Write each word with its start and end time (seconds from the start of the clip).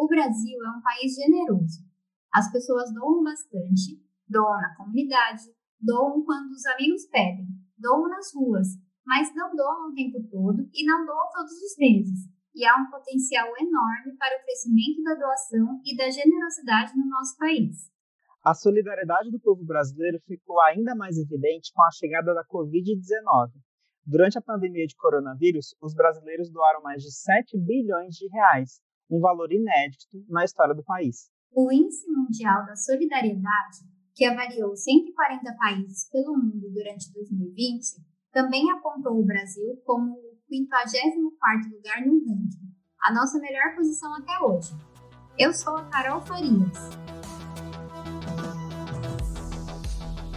O 0.00 0.08
Brasil 0.08 0.56
é 0.64 0.70
um 0.70 0.80
país 0.80 1.12
generoso. 1.14 1.84
As 2.32 2.50
pessoas 2.50 2.90
doam 2.94 3.22
bastante, 3.22 4.00
doam 4.26 4.56
na 4.56 4.74
comunidade, 4.74 5.42
doam 5.78 6.24
quando 6.24 6.52
os 6.52 6.64
amigos 6.64 7.04
pedem, 7.12 7.46
doam 7.76 8.08
nas 8.08 8.32
ruas, 8.34 8.66
mas 9.04 9.28
não 9.34 9.54
doam 9.54 9.90
o 9.90 9.94
tempo 9.94 10.26
todo 10.30 10.66
e 10.72 10.86
não 10.86 11.04
doam 11.04 11.28
todos 11.34 11.52
os 11.52 11.76
meses. 11.76 12.32
E 12.54 12.64
há 12.64 12.80
um 12.80 12.90
potencial 12.90 13.46
enorme 13.60 14.16
para 14.16 14.40
o 14.40 14.42
crescimento 14.42 15.02
da 15.02 15.16
doação 15.16 15.82
e 15.84 15.94
da 15.94 16.08
generosidade 16.08 16.96
no 16.96 17.06
nosso 17.06 17.36
país. 17.36 17.92
A 18.42 18.54
solidariedade 18.54 19.30
do 19.30 19.38
povo 19.38 19.62
brasileiro 19.66 20.18
ficou 20.26 20.62
ainda 20.62 20.94
mais 20.94 21.18
evidente 21.18 21.74
com 21.74 21.82
a 21.82 21.90
chegada 21.90 22.32
da 22.32 22.42
Covid-19. 22.46 23.50
Durante 24.06 24.38
a 24.38 24.42
pandemia 24.42 24.86
de 24.86 24.96
coronavírus, 24.96 25.74
os 25.78 25.92
brasileiros 25.94 26.50
doaram 26.50 26.80
mais 26.80 27.02
de 27.02 27.12
7 27.12 27.58
bilhões 27.58 28.14
de 28.14 28.26
reais, 28.28 28.80
um 29.10 29.20
valor 29.20 29.52
inédito 29.52 30.06
na 30.28 30.44
história 30.44 30.74
do 30.74 30.84
país. 30.84 31.30
O 31.52 31.72
Índice 31.72 32.06
Mundial 32.08 32.64
da 32.64 32.76
Solidariedade, 32.76 33.78
que 34.14 34.24
avaliou 34.24 34.76
140 34.76 35.56
países 35.56 36.08
pelo 36.10 36.36
mundo 36.36 36.70
durante 36.72 37.12
2020, 37.12 37.82
também 38.32 38.70
apontou 38.70 39.18
o 39.18 39.26
Brasil 39.26 39.76
como 39.84 40.12
o 40.12 40.38
54º 40.48 41.72
lugar 41.72 42.06
no 42.06 42.18
ranking, 42.20 42.70
a 43.02 43.12
nossa 43.12 43.38
melhor 43.40 43.74
posição 43.74 44.14
até 44.14 44.38
hoje. 44.44 44.72
Eu 45.38 45.52
sou 45.52 45.76
a 45.76 45.84
Carol 45.86 46.20
Farias. 46.20 46.78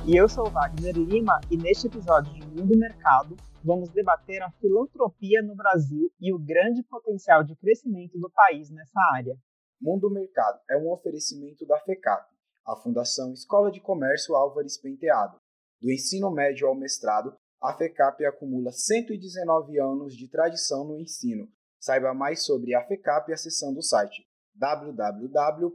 E 0.06 0.16
eu 0.16 0.28
sou 0.28 0.48
o 0.48 0.50
Wagner 0.50 0.98
Lima 0.98 1.40
e 1.50 1.58
neste 1.58 1.88
episódio 1.88 2.34
de 2.34 2.42
Mundo 2.48 2.78
Mercado 2.78 3.38
vamos 3.64 3.90
debater 3.90 4.42
a 4.42 4.52
filantropia 4.52 5.42
no 5.42 5.56
Brasil 5.56 6.12
e 6.20 6.34
o 6.34 6.40
grande 6.40 6.84
potencial 6.84 7.44
de 7.44 7.56
crescimento 7.56 8.20
do 8.20 8.30
país 8.30 8.70
nessa 8.70 9.00
área. 9.14 9.38
Mundo 9.82 10.10
Mercado 10.10 10.60
é 10.70 10.78
um 10.78 10.92
oferecimento 10.92 11.66
da 11.66 11.80
FECAP, 11.80 12.30
a 12.66 12.76
Fundação 12.76 13.34
Escola 13.34 13.72
de 13.72 13.80
Comércio 13.80 14.36
Álvares 14.36 14.78
Penteado. 14.78 15.38
Do 15.82 15.92
ensino 15.92 16.30
médio 16.32 16.68
ao 16.68 16.76
mestrado, 16.76 17.36
a 17.62 17.74
FECAP 17.74 18.26
acumula 18.26 18.72
119 18.72 19.80
anos 19.80 20.16
de 20.16 20.28
tradição 20.28 20.86
no 20.86 21.00
ensino. 21.00 21.48
Saiba 21.80 22.14
mais 22.14 22.46
sobre 22.46 22.76
a 22.76 22.86
FECAP 22.86 23.32
acessando 23.34 23.80
o 23.80 23.84
site 23.84 24.26
www.fecap.br. 24.56 25.74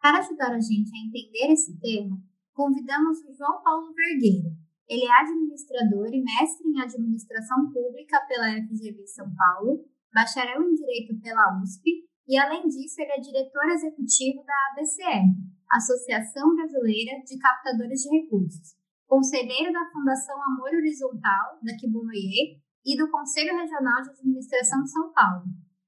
Para 0.00 0.18
ajudar 0.18 0.52
a 0.52 0.60
gente 0.60 0.90
a 0.94 0.98
entender 1.06 1.52
esse 1.52 1.78
tema, 1.80 2.20
convidamos 2.52 3.18
o 3.24 3.32
João 3.32 3.62
Paulo 3.62 3.94
Vergueiro. 3.94 4.61
Ele 4.88 5.04
é 5.04 5.20
administrador 5.20 6.08
e 6.12 6.22
mestre 6.22 6.68
em 6.68 6.80
administração 6.80 7.70
pública 7.72 8.20
pela 8.26 8.52
FGV 8.52 9.06
São 9.06 9.26
Paulo, 9.34 9.84
bacharel 10.12 10.62
em 10.62 10.74
direito 10.74 11.18
pela 11.20 11.60
USP 11.62 12.04
e, 12.28 12.38
além 12.38 12.68
disso, 12.68 13.00
ele 13.00 13.12
é 13.12 13.20
diretor 13.20 13.64
executivo 13.70 14.44
da 14.44 14.54
ABCR, 14.70 15.26
Associação 15.70 16.54
Brasileira 16.54 17.22
de 17.24 17.38
Captadores 17.38 18.02
de 18.02 18.10
Recursos, 18.10 18.76
conselheiro 19.06 19.72
da 19.72 19.90
Fundação 19.90 20.36
Amor 20.42 20.70
Horizontal, 20.74 21.58
da 21.62 21.76
Kibunoye, 21.76 22.60
e 22.84 22.96
do 22.96 23.10
Conselho 23.10 23.56
Regional 23.56 24.02
de 24.02 24.10
Administração 24.10 24.82
de 24.82 24.90
São 24.90 25.12
Paulo, 25.12 25.44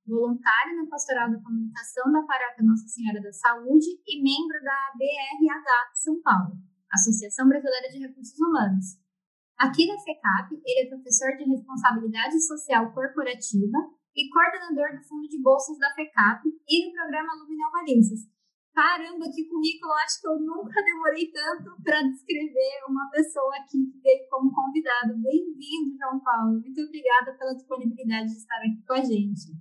voluntário 0.06 0.76
na 0.76 0.86
Pastoral 0.88 1.30
da 1.30 1.40
Comunicação 1.40 2.10
da 2.12 2.22
Paróquia 2.22 2.64
Nossa 2.64 2.86
Senhora 2.86 3.20
da 3.20 3.32
Saúde 3.32 3.86
e 4.06 4.22
membro 4.22 4.62
da 4.62 4.92
BRH 4.94 5.90
São 5.94 6.20
Paulo, 6.22 6.56
Associação 6.94 7.48
Brasileira 7.48 7.90
de 7.90 7.98
Recursos 7.98 8.38
Humanos. 8.38 8.96
Aqui 9.58 9.86
na 9.86 9.98
FECAP, 9.98 10.54
ele 10.64 10.86
é 10.86 10.88
professor 10.88 11.36
de 11.36 11.44
Responsabilidade 11.44 12.40
Social 12.40 12.92
Corporativa 12.92 13.78
e 14.14 14.30
coordenador 14.30 14.98
do 14.98 15.06
Fundo 15.06 15.28
de 15.28 15.42
Bolsas 15.42 15.78
da 15.78 15.92
FECAP 15.94 16.46
e 16.46 16.86
do 16.86 16.92
programa 16.94 17.34
Luminal 17.42 17.70
Valenças. 17.70 18.20
Caramba, 18.74 19.26
que 19.30 19.46
currículo! 19.46 19.92
Acho 20.04 20.20
que 20.20 20.26
eu 20.26 20.38
nunca 20.40 20.82
demorei 20.82 21.30
tanto 21.30 21.70
para 21.82 22.02
descrever 22.02 22.82
uma 22.88 23.08
pessoa 23.10 23.54
aqui 23.58 23.78
que 23.86 24.00
veio 24.02 24.26
como 24.28 24.52
convidado. 24.52 25.14
Bem-vindo, 25.22 25.96
João 25.96 26.18
Paulo. 26.18 26.58
Muito 26.58 26.80
obrigada 26.82 27.38
pela 27.38 27.54
disponibilidade 27.54 28.30
de 28.30 28.38
estar 28.38 28.58
aqui 28.58 28.82
com 28.86 28.94
a 28.94 29.04
gente. 29.04 29.54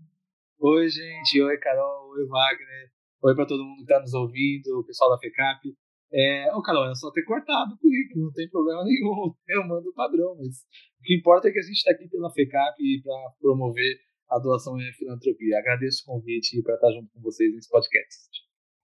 Oi, 0.59 0.89
gente. 0.89 1.41
Oi, 1.41 1.57
Carol. 1.57 2.09
Oi, 2.09 2.25
Wagner. 2.25 2.91
Oi 3.21 3.35
para 3.35 3.45
todo 3.45 3.63
mundo 3.63 3.77
que 3.77 3.83
está 3.83 3.99
nos 4.01 4.13
ouvindo, 4.13 4.79
o 4.79 4.83
pessoal 4.83 5.11
da 5.11 5.19
FECAP. 5.19 5.77
É, 6.13 6.53
ô, 6.53 6.61
Carol, 6.61 6.91
é 6.91 6.93
só 6.93 7.09
ter 7.11 7.23
cortado 7.23 7.73
o 7.73 7.77
currículo, 7.79 8.25
não 8.25 8.33
tem 8.33 8.47
problema 8.47 8.83
nenhum. 8.85 9.33
Eu 9.49 9.67
mando 9.67 9.89
o 9.89 9.93
padrão, 9.93 10.35
mas 10.37 10.61
o 10.99 11.03
que 11.03 11.17
importa 11.17 11.49
é 11.49 11.51
que 11.51 11.57
a 11.57 11.63
gente 11.63 11.77
está 11.77 11.91
aqui 11.91 12.07
pela 12.07 12.31
FECAP 12.31 13.01
para 13.03 13.31
promover 13.41 13.97
a 14.29 14.37
doação 14.37 14.79
e 14.79 14.87
a 14.87 14.93
filantropia. 14.93 15.57
Agradeço 15.57 16.03
o 16.03 16.13
convite 16.13 16.61
para 16.61 16.75
estar 16.75 16.91
junto 16.91 17.11
com 17.11 17.21
vocês 17.21 17.51
nesse 17.53 17.67
podcast. 17.67 18.29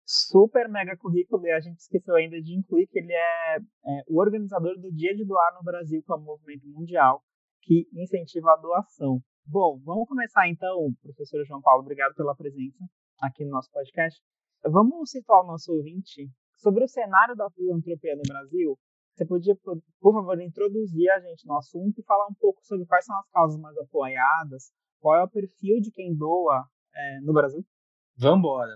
Super 0.06 0.68
mega 0.70 0.98
currículo 0.98 1.46
e 1.46 1.52
a 1.52 1.60
gente 1.60 1.78
esqueceu 1.78 2.16
ainda 2.16 2.42
de 2.42 2.58
incluir 2.58 2.88
que 2.88 2.98
ele 2.98 3.14
é, 3.14 3.58
é 3.58 4.04
o 4.08 4.20
organizador 4.20 4.76
do 4.80 4.92
Dia 4.92 5.16
de 5.16 5.24
Doar 5.24 5.54
no 5.54 5.64
Brasil, 5.64 6.02
que 6.04 6.12
é 6.12 6.16
um 6.16 6.24
movimento 6.24 6.68
mundial 6.68 7.22
que 7.62 7.88
incentiva 7.94 8.54
a 8.54 8.58
doação. 8.58 9.22
Bom, 9.46 9.80
vamos 9.86 10.08
começar 10.08 10.50
então, 10.50 10.92
professor 11.04 11.46
João 11.46 11.62
Paulo, 11.62 11.84
obrigado 11.84 12.16
pela 12.16 12.36
presença 12.36 12.84
aqui 13.22 13.46
no 13.46 13.52
nosso 13.52 13.70
podcast. 13.72 14.20
Vamos 14.64 15.12
situar 15.12 15.44
o 15.44 15.48
nosso 15.48 15.72
ouvinte 15.72 16.28
sobre 16.60 16.84
o 16.84 16.88
cenário 16.88 17.36
da 17.36 17.50
filantropia 17.50 18.16
no 18.16 18.24
Brasil. 18.28 18.78
Você 19.14 19.26
podia, 19.26 19.56
por 19.56 20.14
favor, 20.14 20.40
introduzir 20.40 21.10
a 21.12 21.20
gente 21.20 21.46
no 21.46 21.58
assunto 21.58 22.00
e 22.00 22.04
falar 22.04 22.28
um 22.28 22.34
pouco 22.34 22.62
sobre 22.64 22.86
quais 22.86 23.06
são 23.06 23.18
as 23.18 23.30
causas 23.30 23.60
mais 23.60 23.78
apoiadas, 23.78 24.72
qual 25.00 25.18
é 25.18 25.24
o 25.24 25.30
perfil 25.30 25.82
de 25.82 25.92
quem 25.92 26.16
doa 26.16 26.66
é, 26.96 27.20
no 27.22 27.34
Brasil? 27.34 27.66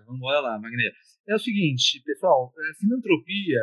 Vamos 0.06 0.20
embora 0.20 0.40
lá, 0.42 0.60
Magneto. 0.60 0.96
É 1.28 1.36
o 1.36 1.40
seguinte, 1.40 2.02
pessoal, 2.04 2.54
é, 2.58 2.74
filantropia, 2.80 3.60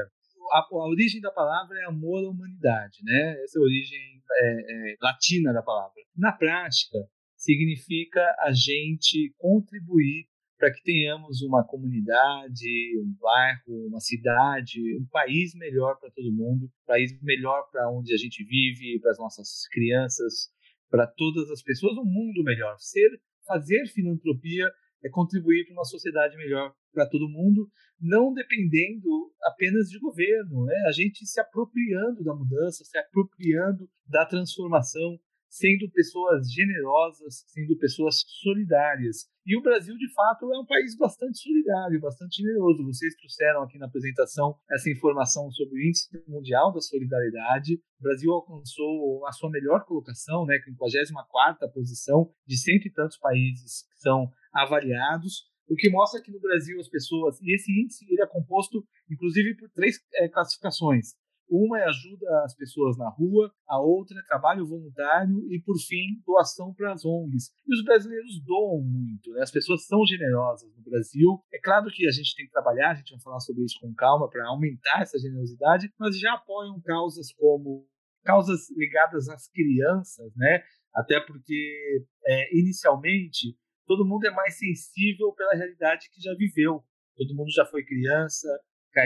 a, 0.52 0.58
a, 0.58 0.88
origem 0.88 1.20
da 1.20 1.30
palavra 1.30 1.78
é 1.78 1.84
amor 1.84 2.24
à 2.24 2.30
humanidade, 2.30 2.98
né? 3.04 3.42
Essa 3.42 3.58
é 3.58 3.60
a 3.60 3.64
origem 3.64 4.22
é, 4.32 4.92
é, 4.92 4.96
latina 5.02 5.52
da 5.52 5.62
palavra. 5.62 5.94
Na 6.16 6.32
prática, 6.32 6.98
significa 7.36 8.20
a 8.40 8.52
gente 8.52 9.34
contribuir 9.38 10.29
para 10.60 10.70
que 10.70 10.82
tenhamos 10.82 11.40
uma 11.40 11.66
comunidade, 11.66 12.68
um 13.00 13.16
bairro, 13.18 13.88
uma 13.88 13.98
cidade, 13.98 14.78
um 14.98 15.06
país 15.10 15.54
melhor 15.54 15.98
para 15.98 16.10
todo 16.10 16.30
mundo, 16.30 16.66
um 16.66 16.86
país 16.86 17.18
melhor 17.22 17.62
para 17.72 17.90
onde 17.90 18.12
a 18.12 18.18
gente 18.18 18.44
vive, 18.44 19.00
para 19.00 19.12
as 19.12 19.18
nossas 19.18 19.66
crianças, 19.72 20.50
para 20.90 21.06
todas 21.06 21.50
as 21.50 21.62
pessoas, 21.62 21.96
um 21.96 22.04
mundo 22.04 22.44
melhor. 22.44 22.76
Ser, 22.78 23.08
fazer 23.46 23.86
filantropia 23.86 24.70
é 25.02 25.08
contribuir 25.08 25.64
para 25.64 25.72
uma 25.72 25.84
sociedade 25.84 26.36
melhor 26.36 26.74
para 26.92 27.08
todo 27.08 27.30
mundo, 27.30 27.66
não 27.98 28.30
dependendo 28.34 29.32
apenas 29.42 29.88
de 29.88 29.98
governo, 29.98 30.66
né? 30.66 30.74
A 30.88 30.92
gente 30.92 31.24
se 31.24 31.40
apropriando 31.40 32.22
da 32.22 32.34
mudança, 32.34 32.84
se 32.84 32.98
apropriando 32.98 33.88
da 34.06 34.26
transformação, 34.26 35.18
sendo 35.50 35.90
pessoas 35.90 36.50
generosas, 36.50 37.44
sendo 37.48 37.76
pessoas 37.76 38.22
solidárias. 38.40 39.28
E 39.44 39.58
o 39.58 39.62
Brasil, 39.62 39.96
de 39.96 40.12
fato, 40.14 40.50
é 40.52 40.58
um 40.58 40.64
país 40.64 40.96
bastante 40.96 41.38
solidário, 41.38 42.00
bastante 42.00 42.40
generoso. 42.40 42.84
Vocês 42.84 43.16
trouxeram 43.16 43.64
aqui 43.64 43.76
na 43.76 43.86
apresentação 43.86 44.54
essa 44.70 44.88
informação 44.88 45.50
sobre 45.50 45.74
o 45.74 45.82
Índice 45.88 46.08
Mundial 46.28 46.72
da 46.72 46.80
Solidariedade. 46.80 47.74
O 47.98 48.02
Brasil 48.02 48.32
alcançou 48.32 49.26
a 49.26 49.32
sua 49.32 49.50
melhor 49.50 49.84
colocação, 49.84 50.46
né, 50.46 50.56
54ª 50.64 51.68
posição 51.72 52.32
de 52.46 52.56
cento 52.56 52.86
e 52.86 52.92
tantos 52.92 53.18
países 53.18 53.82
que 53.90 53.98
são 53.98 54.30
avaliados. 54.54 55.50
O 55.68 55.74
que 55.74 55.90
mostra 55.90 56.22
que 56.22 56.30
no 56.30 56.40
Brasil 56.40 56.78
as 56.78 56.88
pessoas, 56.88 57.40
e 57.40 57.54
esse 57.54 57.70
índice 57.72 58.04
ele 58.08 58.22
é 58.22 58.26
composto 58.26 58.84
inclusive 59.10 59.56
por 59.56 59.68
três 59.70 59.98
é, 60.14 60.28
classificações. 60.28 61.14
Uma 61.50 61.80
é 61.80 61.84
ajuda 61.84 62.44
as 62.44 62.54
pessoas 62.54 62.96
na 62.96 63.08
rua, 63.08 63.52
a 63.66 63.80
outra 63.80 64.16
é 64.18 64.22
trabalho 64.22 64.64
voluntário 64.64 65.52
e, 65.52 65.60
por 65.60 65.76
fim, 65.78 66.22
doação 66.24 66.72
para 66.72 66.92
as 66.92 67.04
ONGs. 67.04 67.50
E 67.66 67.74
os 67.74 67.82
brasileiros 67.84 68.40
doam 68.44 68.80
muito, 68.82 69.32
né? 69.32 69.42
as 69.42 69.50
pessoas 69.50 69.84
são 69.84 70.06
generosas 70.06 70.70
no 70.76 70.82
Brasil. 70.84 71.42
É 71.52 71.58
claro 71.58 71.90
que 71.90 72.06
a 72.06 72.12
gente 72.12 72.36
tem 72.36 72.46
que 72.46 72.52
trabalhar, 72.52 72.92
a 72.92 72.94
gente 72.94 73.10
vai 73.10 73.20
falar 73.20 73.40
sobre 73.40 73.64
isso 73.64 73.80
com 73.80 73.92
calma 73.94 74.30
para 74.30 74.46
aumentar 74.46 75.02
essa 75.02 75.18
generosidade, 75.18 75.92
mas 75.98 76.16
já 76.18 76.34
apoiam 76.34 76.80
causas 76.80 77.32
como 77.32 77.84
causas 78.22 78.70
ligadas 78.76 79.28
às 79.28 79.48
crianças, 79.48 80.32
né? 80.36 80.62
Até 80.94 81.20
porque, 81.20 82.04
é, 82.26 82.56
inicialmente, 82.56 83.56
todo 83.86 84.06
mundo 84.06 84.24
é 84.26 84.30
mais 84.30 84.56
sensível 84.56 85.32
pela 85.32 85.54
realidade 85.54 86.08
que 86.12 86.22
já 86.22 86.34
viveu. 86.34 86.84
Todo 87.16 87.34
mundo 87.34 87.50
já 87.50 87.64
foi 87.66 87.84
criança, 87.84 88.48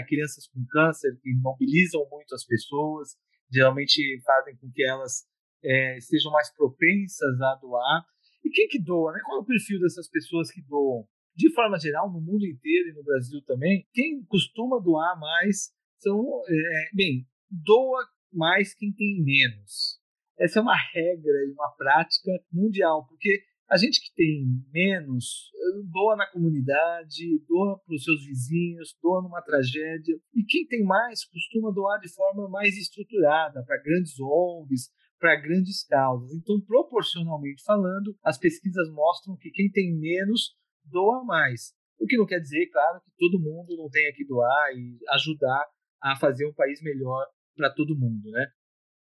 crianças 0.06 0.46
com 0.48 0.64
câncer 0.70 1.18
que 1.22 1.34
mobilizam 1.34 2.06
muito 2.10 2.34
as 2.34 2.44
pessoas, 2.44 3.16
geralmente 3.50 4.20
fazem 4.24 4.56
com 4.56 4.70
que 4.70 4.84
elas 4.84 5.24
é, 5.62 5.98
sejam 6.00 6.32
mais 6.32 6.52
propensas 6.54 7.40
a 7.40 7.54
doar. 7.56 8.04
E 8.44 8.50
quem 8.50 8.68
que 8.68 8.82
doa? 8.82 9.12
Né? 9.12 9.20
Qual 9.24 9.38
é 9.38 9.40
o 9.40 9.46
perfil 9.46 9.80
dessas 9.80 10.08
pessoas 10.08 10.50
que 10.50 10.62
doam? 10.62 11.06
De 11.34 11.52
forma 11.52 11.78
geral, 11.78 12.12
no 12.12 12.20
mundo 12.20 12.46
inteiro 12.46 12.90
e 12.90 12.92
no 12.92 13.02
Brasil 13.02 13.42
também, 13.44 13.86
quem 13.92 14.24
costuma 14.26 14.78
doar 14.78 15.18
mais 15.18 15.72
são, 15.98 16.42
é, 16.48 16.90
bem, 16.94 17.26
doa 17.50 18.06
mais 18.32 18.74
quem 18.74 18.92
tem 18.92 19.22
menos. 19.22 19.98
Essa 20.38 20.58
é 20.58 20.62
uma 20.62 20.76
regra 20.76 21.44
e 21.46 21.52
uma 21.52 21.70
prática 21.76 22.30
mundial, 22.52 23.06
porque 23.08 23.42
A 23.68 23.78
gente 23.78 24.00
que 24.00 24.14
tem 24.14 24.44
menos, 24.72 25.50
doa 25.90 26.16
na 26.16 26.30
comunidade, 26.30 27.42
doa 27.48 27.78
para 27.78 27.94
os 27.94 28.04
seus 28.04 28.24
vizinhos, 28.24 28.94
doa 29.02 29.22
numa 29.22 29.40
tragédia. 29.42 30.14
E 30.34 30.44
quem 30.44 30.66
tem 30.66 30.84
mais 30.84 31.24
costuma 31.24 31.72
doar 31.72 31.98
de 31.98 32.12
forma 32.12 32.48
mais 32.48 32.76
estruturada, 32.76 33.64
para 33.64 33.82
grandes 33.82 34.20
ONGs, 34.20 34.90
para 35.18 35.40
grandes 35.40 35.84
causas. 35.86 36.34
Então, 36.34 36.60
proporcionalmente 36.60 37.62
falando, 37.64 38.14
as 38.22 38.38
pesquisas 38.38 38.90
mostram 38.90 39.36
que 39.36 39.50
quem 39.50 39.70
tem 39.70 39.96
menos 39.98 40.54
doa 40.84 41.24
mais. 41.24 41.72
O 41.98 42.06
que 42.06 42.18
não 42.18 42.26
quer 42.26 42.40
dizer, 42.40 42.66
claro, 42.66 43.00
que 43.00 43.10
todo 43.16 43.40
mundo 43.40 43.76
não 43.78 43.88
tenha 43.88 44.12
que 44.12 44.26
doar 44.26 44.72
e 44.74 44.98
ajudar 45.14 45.66
a 46.02 46.14
fazer 46.16 46.46
um 46.46 46.52
país 46.52 46.82
melhor 46.82 47.24
para 47.56 47.72
todo 47.72 47.98
mundo, 47.98 48.30
né? 48.30 48.46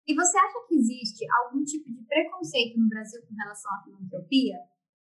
E 0.07 0.13
você 0.13 0.37
acha 0.37 0.67
que 0.67 0.75
existe 0.75 1.25
algum 1.31 1.63
tipo 1.63 1.91
de 1.91 2.03
preconceito 2.05 2.79
no 2.79 2.87
Brasil 2.87 3.21
com 3.27 3.33
relação 3.33 3.73
à 3.73 3.83
filantropia? 3.83 4.55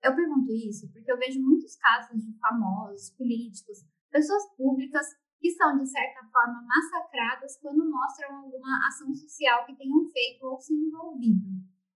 Eu 0.04 0.16
pergunto 0.16 0.52
isso 0.52 0.92
porque 0.92 1.12
eu 1.12 1.18
vejo 1.18 1.42
muitos 1.42 1.76
casos 1.78 2.22
de 2.22 2.38
famosos, 2.38 3.12
políticos, 3.12 3.80
pessoas 4.12 4.44
públicas 4.58 5.08
que 5.40 5.52
são, 5.52 5.78
de 5.78 5.88
certa 5.88 6.20
forma, 6.28 6.66
massacradas 6.68 7.58
quando 7.62 7.90
mostram 7.90 8.44
alguma 8.44 8.88
ação 8.88 9.14
social 9.14 9.66
que 9.66 9.76
tenham 9.76 10.06
feito 10.10 10.46
ou 10.46 10.60
se 10.60 10.74
envolvido. 10.74 11.48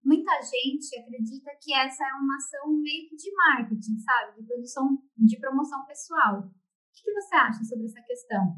Muita 0.03 0.31
gente 0.41 0.97
acredita 0.99 1.51
que 1.61 1.73
essa 1.73 2.03
é 2.03 2.13
uma 2.13 2.35
ação 2.37 2.71
meio 2.71 3.09
que 3.09 3.15
de 3.15 3.33
marketing, 3.35 3.97
sabe? 3.99 4.41
De 4.41 4.47
produção, 4.47 4.97
de 5.17 5.39
promoção 5.39 5.85
pessoal. 5.85 6.39
O 6.39 6.51
que 6.93 7.13
você 7.13 7.35
acha 7.35 7.63
sobre 7.65 7.85
essa 7.85 8.01
questão? 8.01 8.55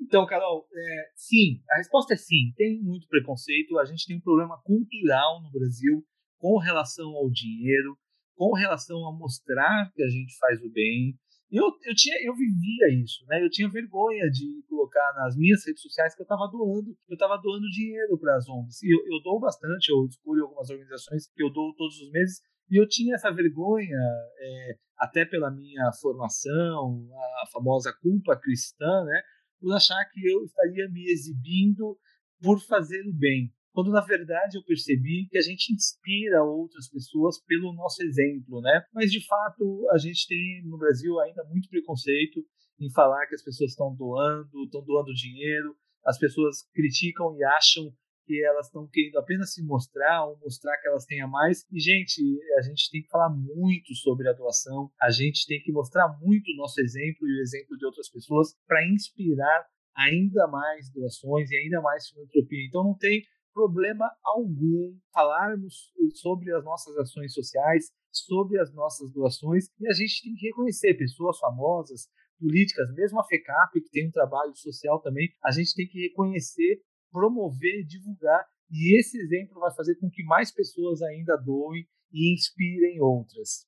Então, 0.00 0.26
Carol, 0.26 0.66
é, 0.72 1.10
sim, 1.14 1.60
a 1.70 1.76
resposta 1.78 2.14
é 2.14 2.16
sim. 2.16 2.52
Tem 2.56 2.80
muito 2.80 3.08
preconceito. 3.08 3.78
A 3.78 3.84
gente 3.84 4.06
tem 4.06 4.16
um 4.16 4.20
problema 4.20 4.60
cultural 4.62 5.42
no 5.42 5.50
Brasil 5.50 6.04
com 6.38 6.56
relação 6.58 7.10
ao 7.16 7.28
dinheiro, 7.30 7.96
com 8.36 8.52
relação 8.54 9.08
a 9.08 9.12
mostrar 9.12 9.90
que 9.94 10.02
a 10.02 10.08
gente 10.08 10.36
faz 10.38 10.62
o 10.62 10.70
bem. 10.70 11.18
Eu, 11.50 11.64
eu, 11.64 11.94
tinha, 11.94 12.14
eu 12.24 12.34
vivia 12.34 13.02
isso, 13.02 13.24
né? 13.26 13.42
Eu 13.42 13.50
tinha 13.50 13.68
vergonha 13.70 14.30
de 14.30 14.62
colocar 14.68 15.14
nas 15.16 15.34
minhas 15.34 15.64
redes 15.66 15.80
sociais 15.82 16.14
que 16.14 16.20
eu 16.20 16.24
estava 16.24 16.46
doando, 16.46 16.94
eu 17.08 17.14
estava 17.14 17.36
doando 17.38 17.66
dinheiro 17.70 18.18
para 18.18 18.36
as 18.36 18.46
ONGs. 18.48 18.82
Eu, 18.82 18.98
eu 19.06 19.22
dou 19.22 19.40
bastante, 19.40 19.88
eu 19.90 20.04
escolho 20.06 20.44
algumas 20.44 20.68
organizações 20.68 21.26
que 21.34 21.42
eu 21.42 21.50
dou 21.50 21.74
todos 21.74 21.98
os 22.00 22.10
meses. 22.12 22.40
E 22.70 22.78
eu 22.78 22.86
tinha 22.86 23.14
essa 23.14 23.32
vergonha, 23.32 23.96
é, 24.38 24.76
até 24.98 25.24
pela 25.24 25.50
minha 25.50 25.90
formação, 26.00 27.08
a 27.42 27.46
famosa 27.50 27.94
culpa 28.02 28.36
cristã, 28.36 29.04
né? 29.04 29.22
Por 29.60 29.74
achar 29.74 30.04
que 30.12 30.26
eu 30.26 30.44
estaria 30.44 30.88
me 30.90 31.10
exibindo 31.10 31.98
por 32.40 32.60
fazer 32.60 33.02
o 33.06 33.12
bem, 33.12 33.52
quando 33.72 33.90
na 33.90 34.00
verdade 34.00 34.56
eu 34.56 34.64
percebi 34.64 35.28
que 35.28 35.38
a 35.38 35.42
gente 35.42 35.72
inspira 35.72 36.42
outras 36.42 36.88
pessoas 36.88 37.40
pelo 37.44 37.72
nosso 37.72 38.02
exemplo, 38.02 38.60
né? 38.60 38.82
Mas 38.92 39.10
de 39.10 39.24
fato 39.24 39.88
a 39.92 39.98
gente 39.98 40.26
tem 40.26 40.62
no 40.64 40.78
Brasil 40.78 41.18
ainda 41.20 41.44
muito 41.44 41.68
preconceito 41.68 42.44
em 42.80 42.90
falar 42.92 43.26
que 43.26 43.34
as 43.34 43.42
pessoas 43.42 43.70
estão 43.70 43.94
doando, 43.94 44.64
estão 44.64 44.84
doando 44.84 45.12
dinheiro, 45.12 45.76
as 46.04 46.18
pessoas 46.18 46.62
criticam 46.72 47.36
e 47.36 47.44
acham 47.44 47.92
que 48.28 48.44
elas 48.44 48.66
estão 48.66 48.86
querendo 48.86 49.16
apenas 49.16 49.54
se 49.54 49.64
mostrar 49.64 50.26
ou 50.26 50.38
mostrar 50.38 50.76
que 50.76 50.86
elas 50.86 51.06
têm 51.06 51.22
a 51.22 51.26
mais. 51.26 51.64
E, 51.72 51.80
gente, 51.80 52.20
a 52.58 52.62
gente 52.62 52.90
tem 52.90 53.02
que 53.02 53.08
falar 53.08 53.30
muito 53.30 53.94
sobre 53.94 54.28
a 54.28 54.34
doação, 54.34 54.90
a 55.00 55.10
gente 55.10 55.46
tem 55.46 55.60
que 55.62 55.72
mostrar 55.72 56.06
muito 56.20 56.52
o 56.52 56.56
nosso 56.56 56.78
exemplo 56.82 57.26
e 57.26 57.38
o 57.38 57.40
exemplo 57.40 57.76
de 57.78 57.86
outras 57.86 58.10
pessoas 58.10 58.54
para 58.66 58.86
inspirar 58.86 59.66
ainda 59.96 60.46
mais 60.46 60.92
doações 60.92 61.50
e 61.50 61.56
ainda 61.56 61.80
mais 61.80 62.06
filantropia. 62.08 62.66
Então, 62.68 62.84
não 62.84 62.94
tem 62.94 63.24
problema 63.54 64.08
algum 64.22 64.94
falarmos 65.12 65.90
sobre 66.14 66.54
as 66.54 66.62
nossas 66.62 66.96
ações 66.98 67.32
sociais, 67.32 67.86
sobre 68.12 68.60
as 68.60 68.72
nossas 68.74 69.10
doações, 69.10 69.64
e 69.80 69.88
a 69.88 69.92
gente 69.92 70.22
tem 70.22 70.34
que 70.34 70.46
reconhecer 70.46 70.94
pessoas 70.94 71.38
famosas, 71.38 72.08
políticas, 72.38 72.92
mesmo 72.94 73.18
a 73.18 73.24
FECAP, 73.24 73.80
que 73.80 73.90
tem 73.90 74.06
um 74.06 74.12
trabalho 74.12 74.54
social 74.54 75.00
também, 75.00 75.28
a 75.42 75.50
gente 75.50 75.74
tem 75.74 75.88
que 75.88 76.00
reconhecer 76.02 76.80
promover, 77.10 77.84
divulgar, 77.86 78.44
e 78.70 78.98
esse 78.98 79.18
exemplo 79.18 79.60
vai 79.60 79.74
fazer 79.74 79.96
com 79.96 80.10
que 80.10 80.22
mais 80.24 80.52
pessoas 80.52 81.00
ainda 81.02 81.36
doem 81.36 81.86
e 82.12 82.34
inspirem 82.34 83.00
outras. 83.00 83.66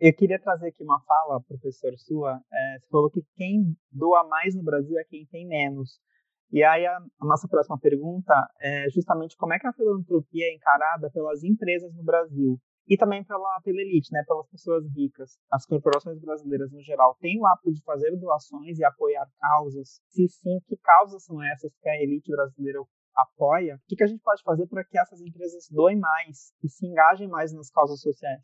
Eu 0.00 0.14
queria 0.14 0.40
trazer 0.40 0.68
aqui 0.68 0.82
uma 0.82 1.00
fala, 1.04 1.42
professor 1.42 1.92
sua. 1.98 2.40
É, 2.52 2.78
você 2.78 2.88
falou 2.88 3.10
que 3.10 3.22
quem 3.36 3.76
doa 3.92 4.26
mais 4.26 4.54
no 4.54 4.62
Brasil 4.62 4.98
é 4.98 5.04
quem 5.04 5.26
tem 5.26 5.46
menos. 5.46 6.00
E 6.50 6.64
aí 6.64 6.84
a, 6.86 6.96
a, 6.96 7.26
nossa 7.26 7.46
próxima 7.46 7.78
pergunta 7.78 8.34
é 8.60 8.88
justamente 8.90 9.36
como 9.36 9.52
é 9.52 9.58
que 9.58 9.66
a 9.66 9.72
filantropia 9.72 10.46
é 10.46 10.54
encarada 10.54 11.10
pelas 11.10 11.44
empresas 11.44 11.94
no 11.94 12.02
Brasil 12.02 12.58
e 12.86 12.96
também 12.96 13.24
pela, 13.24 13.60
pela 13.62 13.80
elite, 13.80 14.12
né, 14.12 14.22
pelas 14.26 14.48
pessoas 14.48 14.84
ricas. 14.94 15.38
As 15.50 15.64
corporações 15.66 16.20
brasileiras 16.20 16.72
no 16.72 16.82
geral 16.82 17.16
têm 17.20 17.40
o 17.40 17.46
hábito 17.46 17.72
de 17.72 17.82
fazer 17.82 18.16
doações 18.16 18.78
e 18.78 18.84
apoiar 18.84 19.26
causas. 19.40 20.00
Se 20.08 20.28
sim, 20.28 20.58
que 20.66 20.76
causas 20.76 21.24
são 21.24 21.42
essas 21.42 21.72
que 21.80 21.88
a 21.88 22.02
elite 22.02 22.30
brasileira 22.30 22.80
apoia? 23.16 23.76
O 23.76 23.88
que, 23.88 23.96
que 23.96 24.04
a 24.04 24.06
gente 24.06 24.22
pode 24.22 24.42
fazer 24.42 24.66
para 24.66 24.84
que 24.84 24.98
essas 24.98 25.20
empresas 25.20 25.68
doem 25.70 25.98
mais 25.98 26.52
e 26.62 26.68
se 26.68 26.86
engajem 26.86 27.28
mais 27.28 27.52
nas 27.52 27.70
causas 27.70 28.00
sociais? 28.00 28.42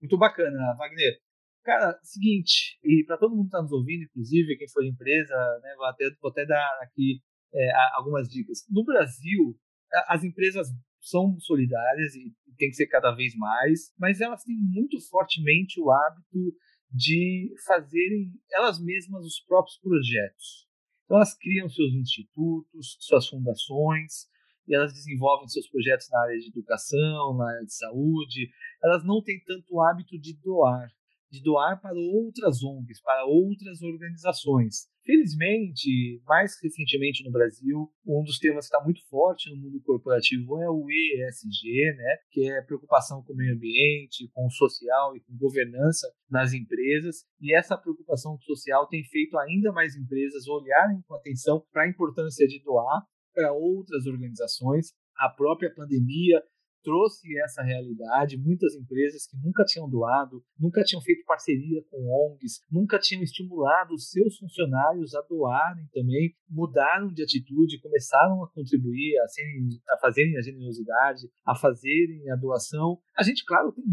Muito 0.00 0.18
bacana, 0.18 0.74
Wagner. 0.76 1.18
Cara, 1.64 1.98
seguinte, 2.02 2.78
e 2.84 3.04
para 3.04 3.18
todo 3.18 3.34
mundo 3.34 3.48
que 3.48 3.56
está 3.56 3.62
nos 3.62 3.72
ouvindo, 3.72 4.04
inclusive 4.04 4.56
quem 4.56 4.68
for 4.68 4.84
empresa, 4.84 5.34
né, 5.62 5.74
vou, 5.76 5.86
até, 5.86 6.04
vou 6.20 6.30
até 6.30 6.46
dar 6.46 6.78
aqui 6.80 7.20
é, 7.52 7.70
algumas 7.94 8.28
dicas. 8.28 8.64
No 8.70 8.84
Brasil, 8.84 9.58
as 10.06 10.22
empresas 10.22 10.68
são 11.08 11.38
solidárias 11.38 12.14
e 12.14 12.34
tem 12.56 12.68
que 12.70 12.76
ser 12.76 12.86
cada 12.86 13.12
vez 13.12 13.34
mais, 13.36 13.92
mas 13.98 14.20
elas 14.20 14.42
têm 14.42 14.56
muito 14.56 14.98
fortemente 15.08 15.80
o 15.80 15.90
hábito 15.90 16.54
de 16.90 17.54
fazerem 17.66 18.32
elas 18.52 18.82
mesmas 18.82 19.24
os 19.24 19.40
próprios 19.46 19.78
projetos. 19.78 20.66
Então 21.04 21.18
elas 21.18 21.34
criam 21.34 21.68
seus 21.68 21.92
institutos, 21.92 22.96
suas 23.00 23.28
fundações, 23.28 24.26
e 24.66 24.74
elas 24.74 24.92
desenvolvem 24.92 25.46
seus 25.48 25.68
projetos 25.68 26.08
na 26.10 26.20
área 26.22 26.38
de 26.38 26.48
educação, 26.48 27.36
na 27.36 27.48
área 27.48 27.64
de 27.64 27.74
saúde. 27.74 28.50
Elas 28.82 29.04
não 29.04 29.22
têm 29.22 29.40
tanto 29.44 29.80
hábito 29.80 30.18
de 30.18 30.34
doar 30.42 30.90
de 31.30 31.42
doar 31.42 31.80
para 31.80 31.94
outras 31.94 32.62
ONGs, 32.62 33.00
para 33.02 33.24
outras 33.24 33.82
organizações. 33.82 34.88
Felizmente, 35.04 36.20
mais 36.26 36.54
recentemente 36.60 37.22
no 37.24 37.30
Brasil, 37.30 37.88
um 38.04 38.24
dos 38.24 38.38
temas 38.38 38.68
que 38.68 38.74
está 38.74 38.84
muito 38.84 39.00
forte 39.08 39.48
no 39.50 39.56
mundo 39.56 39.80
corporativo 39.82 40.60
é 40.60 40.68
o 40.68 40.84
ESG, 40.90 41.94
né, 41.96 42.16
que 42.32 42.50
é 42.50 42.60
preocupação 42.62 43.22
com 43.22 43.32
o 43.32 43.36
meio 43.36 43.54
ambiente, 43.54 44.28
com 44.34 44.46
o 44.46 44.50
social 44.50 45.16
e 45.16 45.20
com 45.20 45.36
governança 45.36 46.12
nas 46.28 46.52
empresas. 46.52 47.24
E 47.40 47.54
essa 47.54 47.78
preocupação 47.78 48.36
social 48.40 48.88
tem 48.88 49.04
feito 49.04 49.38
ainda 49.38 49.70
mais 49.72 49.94
empresas 49.94 50.48
olharem 50.48 51.00
com 51.06 51.14
atenção 51.14 51.64
para 51.72 51.84
a 51.84 51.88
importância 51.88 52.46
de 52.48 52.60
doar 52.64 53.06
para 53.32 53.52
outras 53.52 54.06
organizações. 54.06 54.92
A 55.16 55.28
própria 55.28 55.72
pandemia 55.72 56.42
trouxe 56.86 57.26
essa 57.40 57.62
realidade. 57.64 58.38
Muitas 58.38 58.76
empresas 58.76 59.26
que 59.26 59.36
nunca 59.42 59.64
tinham 59.64 59.90
doado, 59.90 60.40
nunca 60.56 60.84
tinham 60.84 61.02
feito 61.02 61.24
parceria 61.26 61.82
com 61.90 61.98
ONGs, 61.98 62.62
nunca 62.70 62.96
tinham 62.96 63.24
estimulado 63.24 63.92
os 63.92 64.08
seus 64.08 64.38
funcionários 64.38 65.12
a 65.16 65.22
doarem 65.22 65.84
também, 65.92 66.32
mudaram 66.48 67.12
de 67.12 67.24
atitude, 67.24 67.80
começaram 67.80 68.44
a 68.44 68.50
contribuir, 68.52 69.18
a, 69.18 69.26
serem, 69.26 69.68
a 69.90 69.98
fazerem 69.98 70.38
a 70.38 70.42
generosidade, 70.42 71.28
a 71.44 71.56
fazerem 71.56 72.30
a 72.30 72.36
doação. 72.36 73.00
A 73.18 73.24
gente, 73.24 73.44
claro, 73.44 73.72
tem 73.72 73.84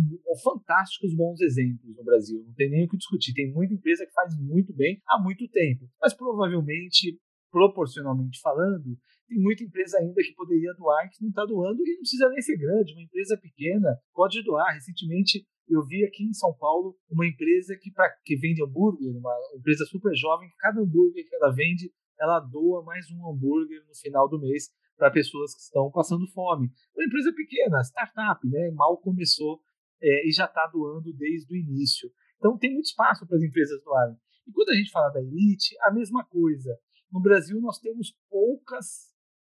fantásticos 0.43 1.15
bons 1.15 1.41
exemplos 1.41 1.95
no 1.97 2.03
Brasil, 2.03 2.43
não 2.45 2.53
tem 2.53 2.69
nem 2.69 2.85
o 2.85 2.89
que 2.89 2.97
discutir. 2.97 3.33
Tem 3.33 3.51
muita 3.51 3.73
empresa 3.73 4.05
que 4.05 4.13
faz 4.13 4.37
muito 4.39 4.71
bem 4.71 5.01
há 5.07 5.19
muito 5.19 5.47
tempo, 5.49 5.89
mas 5.99 6.13
provavelmente 6.13 7.19
proporcionalmente 7.53 8.41
falando, 8.41 8.97
tem 9.27 9.37
muita 9.37 9.63
empresa 9.63 9.99
ainda 9.99 10.23
que 10.23 10.33
poderia 10.33 10.73
doar 10.73 11.07
que 11.11 11.21
não 11.21 11.29
está 11.29 11.45
doando 11.45 11.79
e 11.85 11.91
não 11.93 11.99
precisa 11.99 12.27
nem 12.29 12.41
ser 12.41 12.57
grande. 12.57 12.93
Uma 12.93 13.03
empresa 13.03 13.37
pequena 13.37 13.95
pode 14.11 14.43
doar. 14.43 14.73
Recentemente 14.73 15.45
eu 15.69 15.85
vi 15.85 16.03
aqui 16.03 16.23
em 16.23 16.33
São 16.33 16.51
Paulo 16.57 16.97
uma 17.07 17.27
empresa 17.27 17.77
que, 17.79 17.91
pra, 17.91 18.09
que 18.25 18.35
vende 18.35 18.63
hambúrguer, 18.63 19.15
uma 19.15 19.33
empresa 19.55 19.85
super 19.85 20.15
jovem, 20.15 20.49
cada 20.57 20.81
hambúrguer 20.81 21.29
que 21.29 21.35
ela 21.35 21.53
vende, 21.53 21.93
ela 22.19 22.39
doa 22.39 22.83
mais 22.83 23.05
um 23.11 23.29
hambúrguer 23.29 23.85
no 23.87 23.95
final 23.95 24.27
do 24.27 24.39
mês 24.39 24.69
para 24.97 25.11
pessoas 25.11 25.53
que 25.53 25.61
estão 25.61 25.91
passando 25.91 26.27
fome. 26.33 26.71
Uma 26.95 27.05
empresa 27.05 27.31
pequena, 27.33 27.81
startup, 27.81 28.47
né? 28.49 28.71
mal 28.71 28.97
começou 28.97 29.61
é, 30.01 30.27
e 30.27 30.31
já 30.31 30.45
está 30.45 30.65
doando 30.73 31.13
desde 31.13 31.53
o 31.53 31.55
início. 31.55 32.09
Então 32.37 32.57
tem 32.57 32.73
muito 32.73 32.85
espaço 32.85 33.27
para 33.27 33.37
as 33.37 33.43
empresas 33.43 33.81
doarem. 33.83 34.17
E 34.47 34.51
quando 34.51 34.69
a 34.69 34.75
gente 34.75 34.91
fala 34.91 35.09
da 35.09 35.21
elite, 35.21 35.75
a 35.81 35.93
mesma 35.93 36.25
coisa. 36.25 36.77
No 37.13 37.21
Brasil 37.21 37.61
nós 37.61 37.77
temos 37.77 38.17
poucas 38.27 39.13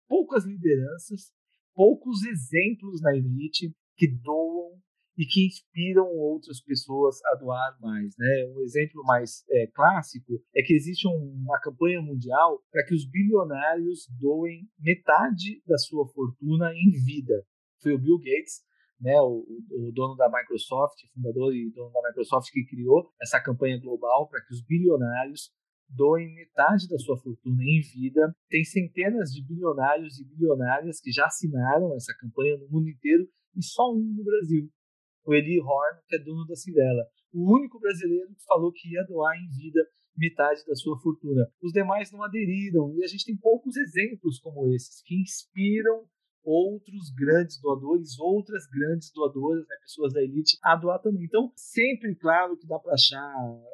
poucas 0.08 0.46
lideranças, 0.46 1.32
poucos 1.74 2.24
exemplos 2.24 3.02
na 3.02 3.16
elite 3.16 3.74
que 3.98 4.08
doam 4.08 4.78
e 5.18 5.26
que 5.26 5.48
inspiram 5.48 6.06
outras 6.08 6.62
pessoas 6.62 7.24
a 7.26 7.36
doar 7.36 7.78
mais. 7.80 8.14
Né? 8.18 8.54
Um 8.54 8.62
exemplo 8.62 9.02
mais 9.04 9.46
é, 9.50 9.68
clássico 9.68 10.34
é 10.54 10.62
que 10.62 10.74
existe 10.74 11.08
uma 11.08 11.60
campanha 11.62 12.02
mundial 12.02 12.62
para 12.70 12.86
que 12.86 12.94
os 12.94 13.10
bilionários 13.10 14.06
doem 14.20 14.70
metade 14.78 15.64
da 15.66 15.78
sua 15.78 16.06
fortuna 16.10 16.74
em 16.74 16.92
vida. 17.06 17.46
Foi 17.82 17.94
o 17.94 18.00
Bill 18.00 18.18
Gates 18.18 18.66
né, 19.00 19.20
o, 19.22 19.46
o, 19.72 19.92
dono 19.94 20.16
da 20.16 20.30
Microsoft, 20.30 20.98
fundador 21.14 21.54
e 21.54 21.70
dono 21.72 21.92
da 21.92 22.02
Microsoft, 22.10 22.50
que 22.52 22.66
criou 22.66 23.12
essa 23.22 23.42
campanha 23.42 23.80
global 23.80 24.28
para 24.30 24.42
que 24.42 24.54
os 24.54 24.64
bilionários 24.66 25.52
doem 25.90 26.34
metade 26.34 26.88
da 26.88 26.98
sua 26.98 27.18
fortuna 27.18 27.64
em 27.64 27.82
vida. 27.82 28.36
Tem 28.50 28.64
centenas 28.64 29.32
de 29.32 29.44
bilionários 29.44 30.20
e 30.20 30.26
bilionárias 30.26 31.00
que 31.00 31.12
já 31.12 31.26
assinaram 31.26 31.96
essa 31.96 32.14
campanha 32.20 32.58
no 32.58 32.68
mundo 32.70 32.90
inteiro 32.90 33.28
e 33.56 33.64
só 33.64 33.92
um 33.92 34.00
no 34.00 34.24
Brasil, 34.24 34.70
o 35.26 35.34
Eli 35.34 35.60
Horn, 35.60 36.00
que 36.08 36.16
é 36.16 36.20
dono 36.20 36.46
da 36.46 36.56
Cirela. 36.56 37.06
O 37.34 37.56
único 37.56 37.80
brasileiro 37.80 38.34
que 38.34 38.44
falou 38.46 38.72
que 38.72 38.92
ia 38.92 39.04
doar 39.04 39.36
em 39.38 39.50
vida 39.50 39.82
metade 40.18 40.66
da 40.66 40.76
sua 40.76 40.98
fortuna. 41.00 41.46
Os 41.62 41.72
demais 41.72 42.12
não 42.12 42.24
aderiram 42.24 42.96
e 42.98 43.04
a 43.04 43.08
gente 43.08 43.26
tem 43.26 43.38
poucos 43.38 43.76
exemplos 43.76 44.40
como 44.40 44.74
esses 44.74 45.02
que 45.02 45.16
inspiram 45.16 46.08
outros 46.46 47.10
grandes 47.10 47.60
doadores, 47.60 48.20
outras 48.20 48.68
grandes 48.68 49.12
doadoras, 49.12 49.66
né, 49.68 49.76
pessoas 49.82 50.14
da 50.14 50.22
elite, 50.22 50.58
a 50.64 50.76
doar 50.76 51.02
também. 51.02 51.24
Então, 51.24 51.52
sempre, 51.56 52.16
claro, 52.16 52.56
que 52.56 52.68
dá 52.68 52.78
para 52.78 52.94
achar 52.94 53.34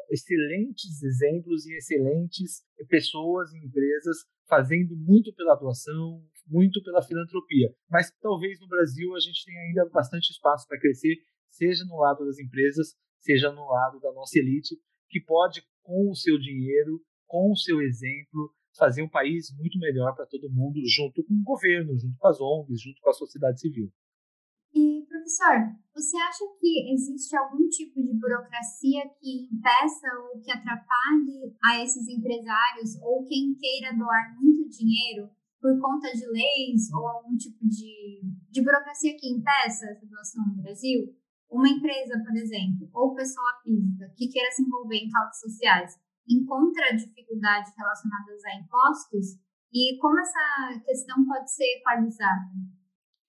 excelentes 0.10 1.04
exemplos 1.04 1.66
e 1.66 1.76
excelentes 1.76 2.64
pessoas 2.88 3.52
e 3.54 3.58
empresas 3.58 4.18
fazendo 4.48 4.96
muito 4.96 5.34
pela 5.36 5.56
doação, 5.56 6.24
muito 6.48 6.82
pela 6.84 7.02
filantropia. 7.02 7.74
Mas 7.90 8.12
talvez 8.22 8.60
no 8.60 8.68
Brasil 8.68 9.16
a 9.16 9.20
gente 9.20 9.46
tenha 9.46 9.62
ainda 9.62 9.90
bastante 9.90 10.32
espaço 10.32 10.68
para 10.68 10.80
crescer, 10.80 11.18
seja 11.50 11.84
no 11.86 11.98
lado 11.98 12.26
das 12.26 12.40
empresas, 12.40 12.96
seja 13.20 13.52
no 13.52 13.68
lado 13.68 14.00
da 14.00 14.12
nossa 14.14 14.40
elite, 14.40 14.76
que 15.10 15.20
pode, 15.22 15.62
com 15.84 16.10
o 16.10 16.16
seu 16.16 16.38
dinheiro, 16.40 17.02
com 17.28 17.52
o 17.52 17.58
seu 17.58 17.82
exemplo, 17.82 18.54
fazer 18.78 19.04
um 19.04 19.10
país 19.10 19.54
muito 19.58 19.78
melhor 19.80 20.16
para 20.16 20.26
todo 20.26 20.52
mundo, 20.52 20.80
junto 20.86 21.24
com 21.24 21.34
o 21.34 21.44
governo, 21.44 21.98
junto 21.98 22.18
com 22.18 22.28
as 22.28 22.40
ONGs, 22.40 22.82
junto 22.82 23.02
com 23.02 23.10
a 23.10 23.14
sociedade 23.14 23.60
civil. 23.60 23.92
E, 24.74 25.06
professor, 25.08 25.76
você 25.94 26.18
acha 26.18 26.46
que 26.60 26.94
existe 26.94 27.36
algum 27.36 27.68
tipo 27.68 28.02
de 28.02 28.14
burocracia 28.18 29.04
que 29.20 29.50
impeça 29.52 30.08
ou 30.24 30.40
que 30.42 30.52
atrapalhe 30.52 31.54
a 31.64 31.84
esses 31.84 32.08
empresários 32.08 32.96
ou 33.02 33.26
quem 33.26 33.54
queira 33.56 33.96
doar 33.98 34.36
muito 34.40 34.70
dinheiro 34.70 35.30
por 35.60 35.78
conta 35.80 36.12
de 36.12 36.26
leis 36.26 36.92
ou 36.94 37.06
algum 37.08 37.36
tipo 37.36 37.68
de, 37.68 38.22
de 38.50 38.64
burocracia 38.64 39.16
que 39.18 39.30
impeça 39.30 39.86
essa 39.88 40.06
doação 40.06 40.48
no 40.48 40.64
Brasil? 40.64 41.14
Uma 41.50 41.68
empresa, 41.68 42.18
por 42.26 42.36
exemplo, 42.36 42.90
ou 42.94 43.14
pessoa 43.14 43.60
física 43.62 44.10
que 44.16 44.30
queira 44.30 44.50
se 44.52 44.64
envolver 44.64 44.96
em 44.96 45.10
causas 45.10 45.40
sociais, 45.40 46.00
encontra 46.28 46.96
dificuldades 46.96 47.72
relacionadas 47.78 48.46
a 48.46 48.56
impostos 48.56 49.40
e 49.74 49.98
como 50.00 50.20
essa 50.20 50.82
questão 50.86 51.26
pode 51.26 51.52
ser 51.54 51.78
equalizada? 51.78 52.52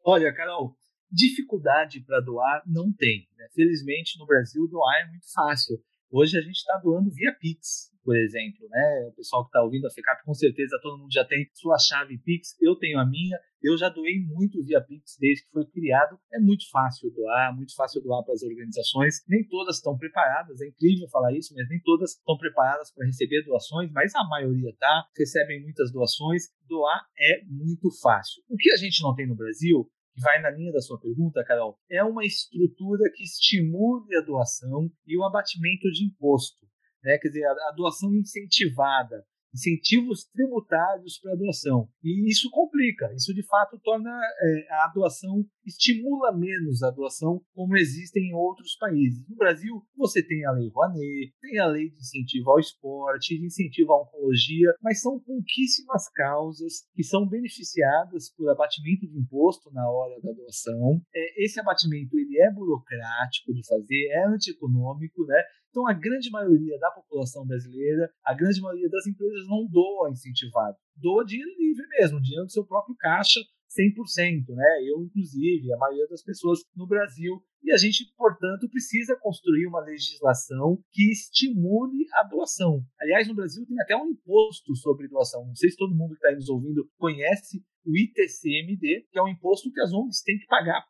Olha, 0.05 0.35
Carol, 0.35 0.77
dificuldade 1.11 2.01
para 2.01 2.21
doar 2.21 2.63
não 2.67 2.93
tem. 2.93 3.29
Né? 3.37 3.49
Felizmente, 3.55 4.19
no 4.19 4.27
Brasil, 4.27 4.67
doar 4.69 5.03
é 5.03 5.11
muito 5.11 5.33
fácil. 5.33 5.79
Hoje 6.11 6.37
a 6.37 6.41
gente 6.41 6.57
está 6.57 6.79
doando 6.79 7.11
via 7.11 7.35
Pix, 7.39 7.92
por 8.03 8.17
exemplo, 8.17 8.69
né? 8.69 9.09
O 9.09 9.13
pessoal 9.15 9.45
que 9.45 9.49
está 9.49 9.63
ouvindo 9.63 9.87
a 9.87 9.91
FECAP, 9.91 10.25
com 10.25 10.35
certeza 10.35 10.79
todo 10.83 10.99
mundo 10.99 11.13
já 11.13 11.25
tem 11.25 11.49
sua 11.55 11.79
chave 11.79 12.19
Pix. 12.19 12.57
Eu 12.61 12.77
tenho 12.77 12.99
a 12.99 13.07
minha. 13.07 13.39
Eu 13.63 13.79
já 13.79 13.89
doei 13.89 14.19
muito 14.27 14.63
via 14.65 14.81
Pix 14.81 15.17
desde 15.21 15.45
que 15.45 15.51
foi 15.51 15.65
criado. 15.67 16.19
É 16.33 16.39
muito 16.39 16.69
fácil 16.71 17.11
doar, 17.11 17.55
muito 17.55 17.75
fácil 17.75 18.03
doar 18.03 18.25
para 18.25 18.35
as 18.35 18.43
organizações. 18.43 19.23
Nem 19.29 19.47
todas 19.47 19.77
estão 19.77 19.97
preparadas, 19.97 20.61
é 20.61 20.67
incrível 20.67 21.09
falar 21.09 21.33
isso, 21.33 21.55
mas 21.55 21.69
nem 21.69 21.81
todas 21.81 22.11
estão 22.11 22.37
preparadas 22.37 22.93
para 22.93 23.07
receber 23.07 23.45
doações, 23.45 23.91
mas 23.93 24.15
a 24.15 24.25
maioria 24.25 24.75
tá, 24.79 25.05
recebem 25.17 25.63
muitas 25.63 25.93
doações. 25.93 26.51
Doar 26.69 27.07
é 27.19 27.45
muito 27.47 27.89
fácil. 28.01 28.43
O 28.49 28.57
que 28.57 28.73
a 28.73 28.77
gente 28.77 29.03
não 29.03 29.15
tem 29.15 29.27
no 29.29 29.37
Brasil 29.37 29.89
que 30.15 30.21
vai 30.21 30.41
na 30.41 30.51
linha 30.51 30.73
da 30.73 30.81
sua 30.81 31.01
pergunta, 31.01 31.45
Carol, 31.45 31.79
é 31.91 32.05
uma 32.05 32.25
estrutura 32.25 33.11
que 33.15 33.25
estimule 33.25 34.15
a 34.17 34.21
doação 34.21 34.91
e 35.07 35.17
o 35.17 35.25
abatimento 35.25 35.91
de 35.91 36.05
imposto. 36.05 36.67
Né? 37.03 37.19
Quer 37.19 37.29
dizer, 37.29 37.45
a, 37.45 37.53
a 37.53 37.75
doação 37.77 38.15
incentivada, 38.15 39.25
incentivos 39.55 40.25
tributários 40.33 41.19
para 41.19 41.33
a 41.33 41.37
doação. 41.37 41.89
E 42.03 42.31
isso 42.31 42.49
complica, 42.51 43.13
isso 43.15 43.35
de 43.35 43.43
fato 43.47 43.79
torna 43.83 44.11
é, 44.11 44.67
a 44.85 44.93
doação, 44.95 45.45
estimula 45.65 46.33
menos 46.37 46.83
a 46.83 46.91
doação 46.91 47.41
como 47.55 47.77
existe 47.77 48.19
em 48.19 48.35
outros 48.35 48.77
países. 48.77 49.29
No 49.29 49.37
Brasil, 49.37 49.83
você 49.97 50.23
tem 50.27 50.45
a 50.47 50.53
Lei 50.53 50.71
Rouanet, 50.75 51.35
tem 51.41 51.59
a 51.59 51.67
Lei 51.67 51.91
de 51.91 51.97
Incentivo 51.97 52.51
ao 52.51 52.59
Esporte, 52.59 53.39
de 53.39 53.47
Incentivo 53.47 53.93
à 53.93 54.03
Oncologia, 54.03 54.75
mas 54.83 55.01
são 55.01 55.21
pouquíssimas 55.21 56.09
causas 56.11 56.85
que 56.95 57.05
são 57.05 57.29
beneficiadas 57.29 58.33
por 58.35 58.51
abatimento 58.51 59.07
de 59.07 59.19
imposto 59.19 59.71
na 59.73 59.89
hora 59.89 60.21
da 60.21 60.33
doação. 60.33 61.01
É, 61.15 61.45
esse 61.45 61.61
abatimento 61.61 62.19
ele 62.19 62.41
é 62.41 62.51
burocrático 62.51 63.53
de 63.53 63.67
fazer, 63.67 64.09
é 64.13 64.27
antieconômico, 64.27 65.25
né? 65.27 65.43
Então, 65.73 65.89
a 65.89 65.95
grande 65.95 66.31
maioria 66.31 66.79
da 66.79 66.91
população 66.91 67.47
brasileira, 67.47 68.13
a 68.23 68.35
grande 68.35 68.61
maioria 68.61 68.91
das 68.91 69.07
empresas 69.07 69.49
não 69.49 69.67
doa 69.67 70.11
incentivado. 70.11 70.77
Doa 70.95 71.25
dinheiro 71.25 71.51
livre 71.59 71.87
mesmo, 71.99 72.21
dinheiro 72.21 72.45
do 72.45 72.53
seu 72.53 72.63
próprio 72.63 72.95
caixa, 72.95 73.41
100%, 73.73 74.55
né? 74.55 74.83
Eu, 74.85 75.03
inclusive, 75.03 75.73
a 75.73 75.79
maioria 75.79 76.07
das 76.09 76.23
pessoas 76.23 76.59
no 76.77 76.87
Brasil. 76.87 77.43
E 77.63 77.73
a 77.73 77.79
gente, 77.79 78.05
portanto, 78.19 78.69
precisa 78.69 79.17
construir 79.17 79.67
uma 79.67 79.81
legislação 79.81 80.79
que 80.93 81.11
estimule 81.11 82.05
a 82.21 82.25
doação. 82.25 82.85
Aliás, 83.01 83.27
no 83.27 83.35
Brasil 83.35 83.65
tem 83.67 83.81
até 83.81 83.97
um 83.97 84.11
imposto 84.11 84.77
sobre 84.77 85.09
doação. 85.09 85.47
Não 85.47 85.55
sei 85.55 85.71
se 85.71 85.77
todo 85.79 85.95
mundo 85.95 86.11
que 86.11 86.27
está 86.27 86.35
nos 86.35 86.51
ouvindo 86.51 86.87
conhece 86.99 87.65
o 87.87 87.97
ITCMD, 87.97 89.07
que 89.11 89.19
é 89.19 89.23
um 89.23 89.29
imposto 89.29 89.73
que 89.73 89.81
as 89.81 89.91
ONGs 89.91 90.23
têm 90.23 90.39
que 90.39 90.47
pagar 90.47 90.85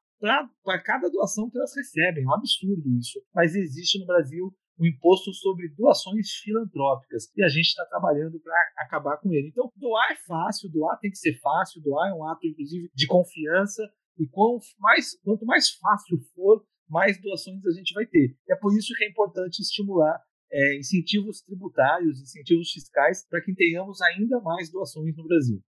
para 0.63 0.81
cada 0.83 1.09
doação 1.09 1.51
que 1.51 1.59
elas 1.59 1.75
recebem. 1.77 2.25
É 2.25 2.27
um 2.27 2.35
absurdo 2.35 2.89
isso. 2.97 3.21
Mas 3.35 3.55
existe 3.55 3.99
no 3.99 4.07
Brasil 4.07 4.53
o 4.79 4.87
imposto 4.87 5.33
sobre 5.33 5.69
doações 5.77 6.31
filantrópicas. 6.43 7.31
E 7.37 7.43
a 7.43 7.49
gente 7.49 7.69
está 7.69 7.85
trabalhando 7.87 8.41
para 8.41 8.55
acabar 8.79 9.17
com 9.19 9.33
ele. 9.33 9.49
Então, 9.49 9.71
doar 9.77 10.13
é 10.13 10.17
fácil, 10.17 10.71
doar 10.71 10.99
tem 10.99 11.11
que 11.11 11.19
ser 11.19 11.39
fácil, 11.41 11.83
doar 11.83 12.11
é 12.11 12.15
um 12.15 12.27
ato, 12.27 12.47
inclusive, 12.47 12.91
de 12.95 13.07
confiança. 13.07 13.83
E 14.19 14.27
quanto 14.27 14.65
mais, 14.79 15.19
quanto 15.23 15.45
mais 15.45 15.71
fácil 15.71 16.19
for, 16.35 16.65
mais 16.89 17.21
doações 17.21 17.65
a 17.65 17.71
gente 17.71 17.95
vai 17.95 18.07
ter. 18.07 18.37
É 18.49 18.57
por 18.57 18.77
isso 18.77 18.95
que 18.97 19.05
é 19.05 19.09
importante 19.09 19.61
estimular 19.61 20.21
é, 20.53 20.77
incentivos 20.77 21.41
tributários, 21.41 22.21
incentivos 22.21 22.71
fiscais, 22.71 23.27
para 23.29 23.41
que 23.41 23.55
tenhamos 23.55 24.01
ainda 24.03 24.41
mais 24.41 24.71
doações 24.71 25.17
no 25.17 25.25
Brasil. 25.25 25.63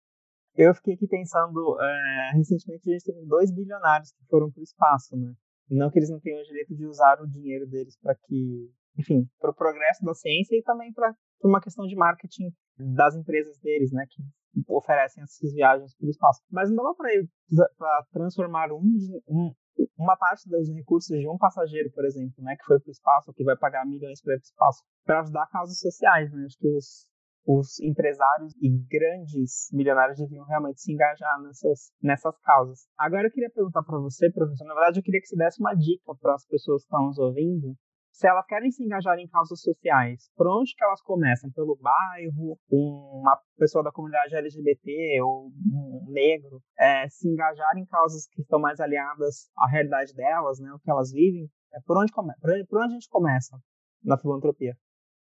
Eu 0.55 0.73
fiquei 0.75 0.95
aqui 0.95 1.07
pensando, 1.07 1.77
é, 1.79 2.31
recentemente 2.33 2.89
a 2.89 2.93
gente 2.93 3.05
teve 3.05 3.25
dois 3.25 3.53
bilionários 3.53 4.11
que 4.11 4.25
foram 4.25 4.51
para 4.51 4.59
o 4.59 4.63
espaço, 4.63 5.15
né? 5.15 5.33
Não 5.69 5.89
que 5.89 5.99
eles 5.99 6.09
não 6.09 6.19
tenham 6.19 6.41
o 6.41 6.45
direito 6.45 6.75
de 6.75 6.85
usar 6.85 7.21
o 7.21 7.27
dinheiro 7.27 7.65
deles 7.65 7.97
para 8.01 8.13
que 8.15 8.69
enfim, 8.97 9.27
para 9.39 9.51
o 9.51 9.55
progresso 9.55 10.03
da 10.03 10.13
ciência 10.13 10.55
e 10.55 10.63
também 10.63 10.91
para 10.93 11.13
uma 11.43 11.61
questão 11.61 11.85
de 11.85 11.95
marketing 11.95 12.49
das 12.77 13.15
empresas 13.15 13.57
deles, 13.59 13.91
né, 13.91 14.05
que 14.09 14.21
oferecem 14.67 15.23
essas 15.23 15.53
viagens 15.53 15.95
para 15.95 16.07
o 16.07 16.09
espaço. 16.09 16.41
Mas 16.51 16.69
não 16.69 16.83
dava 16.83 16.95
para 17.77 18.05
transformar 18.11 18.71
um, 18.71 18.81
um, 19.27 19.53
uma 19.97 20.17
parte 20.17 20.49
dos 20.49 20.69
recursos 20.73 21.17
de 21.17 21.27
um 21.27 21.37
passageiro, 21.37 21.91
por 21.91 22.05
exemplo, 22.05 22.43
né, 22.43 22.55
que 22.55 22.65
foi 22.65 22.79
para 22.79 22.89
o 22.89 22.91
espaço, 22.91 23.33
que 23.33 23.43
vai 23.43 23.57
pagar 23.57 23.85
milhões 23.85 24.21
para 24.21 24.33
ir 24.33 24.39
para 24.39 24.43
o 24.43 24.51
espaço, 24.51 24.83
para 25.05 25.19
ajudar 25.21 25.47
causas 25.47 25.79
sociais, 25.79 26.31
né? 26.31 26.43
Acho 26.45 26.57
que 26.57 26.67
os, 26.67 27.07
os 27.45 27.79
empresários 27.79 28.53
e 28.61 28.69
grandes 28.69 29.69
milionários 29.71 30.17
deviam 30.17 30.45
realmente 30.45 30.81
se 30.81 30.91
engajar 30.91 31.41
nessas, 31.41 31.91
nessas 32.01 32.37
causas. 32.41 32.87
Agora 32.97 33.27
eu 33.27 33.31
queria 33.31 33.49
perguntar 33.49 33.83
para 33.83 33.99
você, 33.99 34.29
professor, 34.31 34.65
na 34.65 34.73
verdade 34.73 34.99
eu 34.99 35.03
queria 35.03 35.21
que 35.21 35.27
você 35.27 35.37
desse 35.37 35.59
uma 35.59 35.73
dica 35.73 36.13
para 36.19 36.35
as 36.35 36.45
pessoas 36.45 36.81
que 36.81 36.87
estão 36.87 37.07
nos 37.07 37.17
ouvindo 37.17 37.75
se 38.11 38.27
elas 38.27 38.45
querem 38.45 38.69
se 38.71 38.83
engajar 38.83 39.17
em 39.17 39.27
causas 39.27 39.61
sociais, 39.61 40.29
por 40.35 40.47
onde 40.47 40.75
que 40.75 40.83
elas 40.83 41.01
começam? 41.01 41.49
Pelo 41.51 41.77
bairro, 41.77 42.57
uma 42.69 43.39
pessoa 43.57 43.83
da 43.83 43.91
comunidade 43.91 44.35
LGBT 44.35 45.21
ou 45.21 45.47
um 45.47 46.05
negro, 46.11 46.61
é, 46.77 47.07
se 47.09 47.27
engajar 47.27 47.77
em 47.77 47.85
causas 47.85 48.27
que 48.27 48.41
estão 48.41 48.59
mais 48.59 48.79
aliadas 48.79 49.49
à 49.57 49.67
realidade 49.67 50.13
delas, 50.13 50.59
né, 50.59 50.71
o 50.73 50.79
que 50.79 50.91
elas 50.91 51.11
vivem, 51.11 51.49
é, 51.73 51.79
por, 51.85 51.97
onde 51.97 52.11
come 52.11 52.33
por, 52.41 52.51
onde, 52.51 52.65
por 52.65 52.79
onde 52.79 52.91
a 52.91 52.93
gente 52.95 53.09
começa 53.09 53.57
na 54.03 54.17
filantropia? 54.17 54.75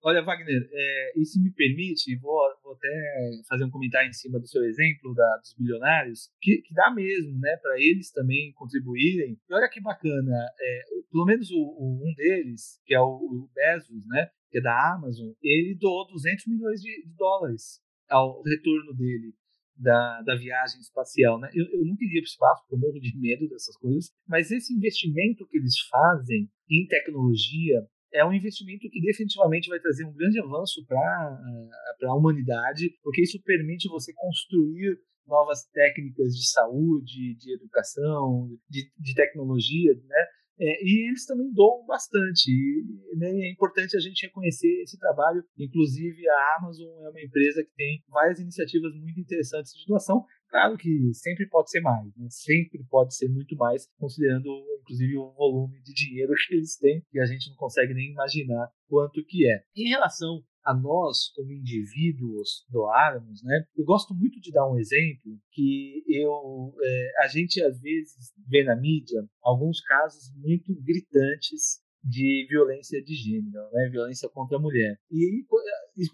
Olha, 0.02 0.22
Wagner, 0.22 0.66
é, 0.72 1.12
e 1.14 1.24
se 1.26 1.38
me 1.42 1.52
permite, 1.52 2.16
vou, 2.16 2.40
vou, 2.62 2.72
até 2.72 3.42
fazer 3.46 3.64
um 3.64 3.70
comentário 3.70 4.08
em 4.08 4.14
cima 4.14 4.40
do 4.40 4.48
seu 4.48 4.64
exemplo 4.64 5.14
da, 5.14 5.36
dos 5.36 5.54
bilionários, 5.58 6.30
que, 6.40 6.62
que 6.62 6.72
dá 6.72 6.90
mesmo, 6.90 7.38
né, 7.38 7.54
para 7.58 7.78
eles 7.78 8.10
também 8.10 8.50
contribuírem. 8.54 9.38
E 9.48 9.54
olha 9.54 9.68
que 9.68 9.80
bacana, 9.80 10.32
é, 10.58 10.82
pelo 11.10 11.26
menos 11.26 11.50
o, 11.50 11.60
o, 11.60 12.00
um 12.02 12.14
deles, 12.14 12.80
que 12.86 12.94
é 12.94 13.00
o, 13.00 13.14
o, 13.14 13.50
Bezos, 13.54 14.06
né, 14.06 14.30
que 14.50 14.58
é 14.58 14.62
da 14.62 14.94
Amazon, 14.94 15.32
ele 15.42 15.76
doou 15.78 16.06
200 16.06 16.46
milhões 16.46 16.80
de, 16.80 17.04
de 17.04 17.14
dólares 17.14 17.82
ao 18.08 18.42
retorno 18.42 18.94
dele 18.94 19.34
da, 19.76 20.22
da 20.22 20.34
viagem 20.34 20.80
espacial. 20.80 21.38
Né? 21.38 21.50
Eu, 21.52 21.66
eu 21.72 21.84
nunca 21.84 22.04
iria 22.04 22.22
para 22.22 22.26
o 22.26 22.30
espaço, 22.30 22.62
porque 22.62 22.86
morro 22.86 23.00
de 23.00 23.18
medo 23.18 23.48
dessas 23.48 23.76
coisas, 23.76 24.10
mas 24.26 24.50
esse 24.50 24.72
investimento 24.74 25.46
que 25.46 25.58
eles 25.58 25.78
fazem 25.90 26.48
em 26.70 26.86
tecnologia 26.86 27.86
é 28.12 28.24
um 28.24 28.32
investimento 28.32 28.88
que 28.90 29.00
definitivamente 29.00 29.68
vai 29.68 29.78
trazer 29.78 30.04
um 30.04 30.12
grande 30.12 30.40
avanço 30.40 30.84
para 30.86 32.10
a 32.10 32.14
humanidade, 32.14 32.90
porque 33.02 33.22
isso 33.22 33.40
permite 33.42 33.88
você 33.88 34.12
construir 34.14 34.98
novas 35.26 35.64
técnicas 35.72 36.34
de 36.34 36.50
saúde, 36.50 37.36
de 37.36 37.54
educação, 37.54 38.48
de, 38.68 38.90
de 38.98 39.14
tecnologia, 39.14 39.94
né? 39.94 40.26
É, 40.60 40.84
e 40.84 41.08
eles 41.08 41.24
também 41.24 41.50
doam 41.52 41.86
bastante. 41.86 42.50
E, 42.50 43.16
né, 43.16 43.30
é 43.30 43.50
importante 43.50 43.96
a 43.96 44.00
gente 44.00 44.26
reconhecer 44.26 44.82
esse 44.82 44.98
trabalho. 44.98 45.42
Inclusive, 45.58 46.28
a 46.28 46.56
Amazon 46.58 46.88
é 47.04 47.08
uma 47.08 47.22
empresa 47.22 47.64
que 47.64 47.74
tem 47.74 48.02
várias 48.08 48.38
iniciativas 48.38 48.94
muito 48.94 49.18
interessantes 49.18 49.72
de 49.72 49.86
doação. 49.86 50.24
Claro 50.50 50.76
que 50.76 51.14
sempre 51.14 51.48
pode 51.48 51.70
ser 51.70 51.80
mais, 51.80 52.14
né? 52.16 52.26
sempre 52.28 52.84
pode 52.90 53.14
ser 53.14 53.28
muito 53.28 53.56
mais, 53.56 53.86
considerando 53.96 54.48
inclusive 54.80 55.16
o 55.16 55.32
volume 55.32 55.80
de 55.82 55.94
dinheiro 55.94 56.32
que 56.48 56.54
eles 56.54 56.76
têm, 56.76 57.00
que 57.08 57.20
a 57.20 57.24
gente 57.24 57.48
não 57.50 57.56
consegue 57.56 57.94
nem 57.94 58.10
imaginar 58.10 58.68
quanto 58.88 59.24
que 59.24 59.48
é. 59.48 59.62
Em 59.76 59.88
relação 59.88 60.42
a 60.64 60.74
nós, 60.74 61.32
como 61.34 61.52
indivíduos, 61.52 62.64
doarmos, 62.68 63.42
né? 63.42 63.64
Eu 63.76 63.84
gosto 63.84 64.14
muito 64.14 64.40
de 64.40 64.52
dar 64.52 64.70
um 64.70 64.78
exemplo 64.78 65.38
que 65.52 66.02
eu, 66.08 66.74
é, 66.82 67.24
a 67.24 67.28
gente 67.28 67.62
às 67.62 67.80
vezes 67.80 68.32
vê 68.48 68.64
na 68.64 68.76
mídia 68.76 69.24
alguns 69.42 69.80
casos 69.80 70.32
muito 70.36 70.74
gritantes 70.82 71.80
de 72.02 72.46
violência 72.48 73.02
de 73.02 73.14
gênero, 73.14 73.70
né? 73.72 73.88
Violência 73.90 74.28
contra 74.28 74.56
a 74.56 74.60
mulher. 74.60 74.98
E 75.10 75.44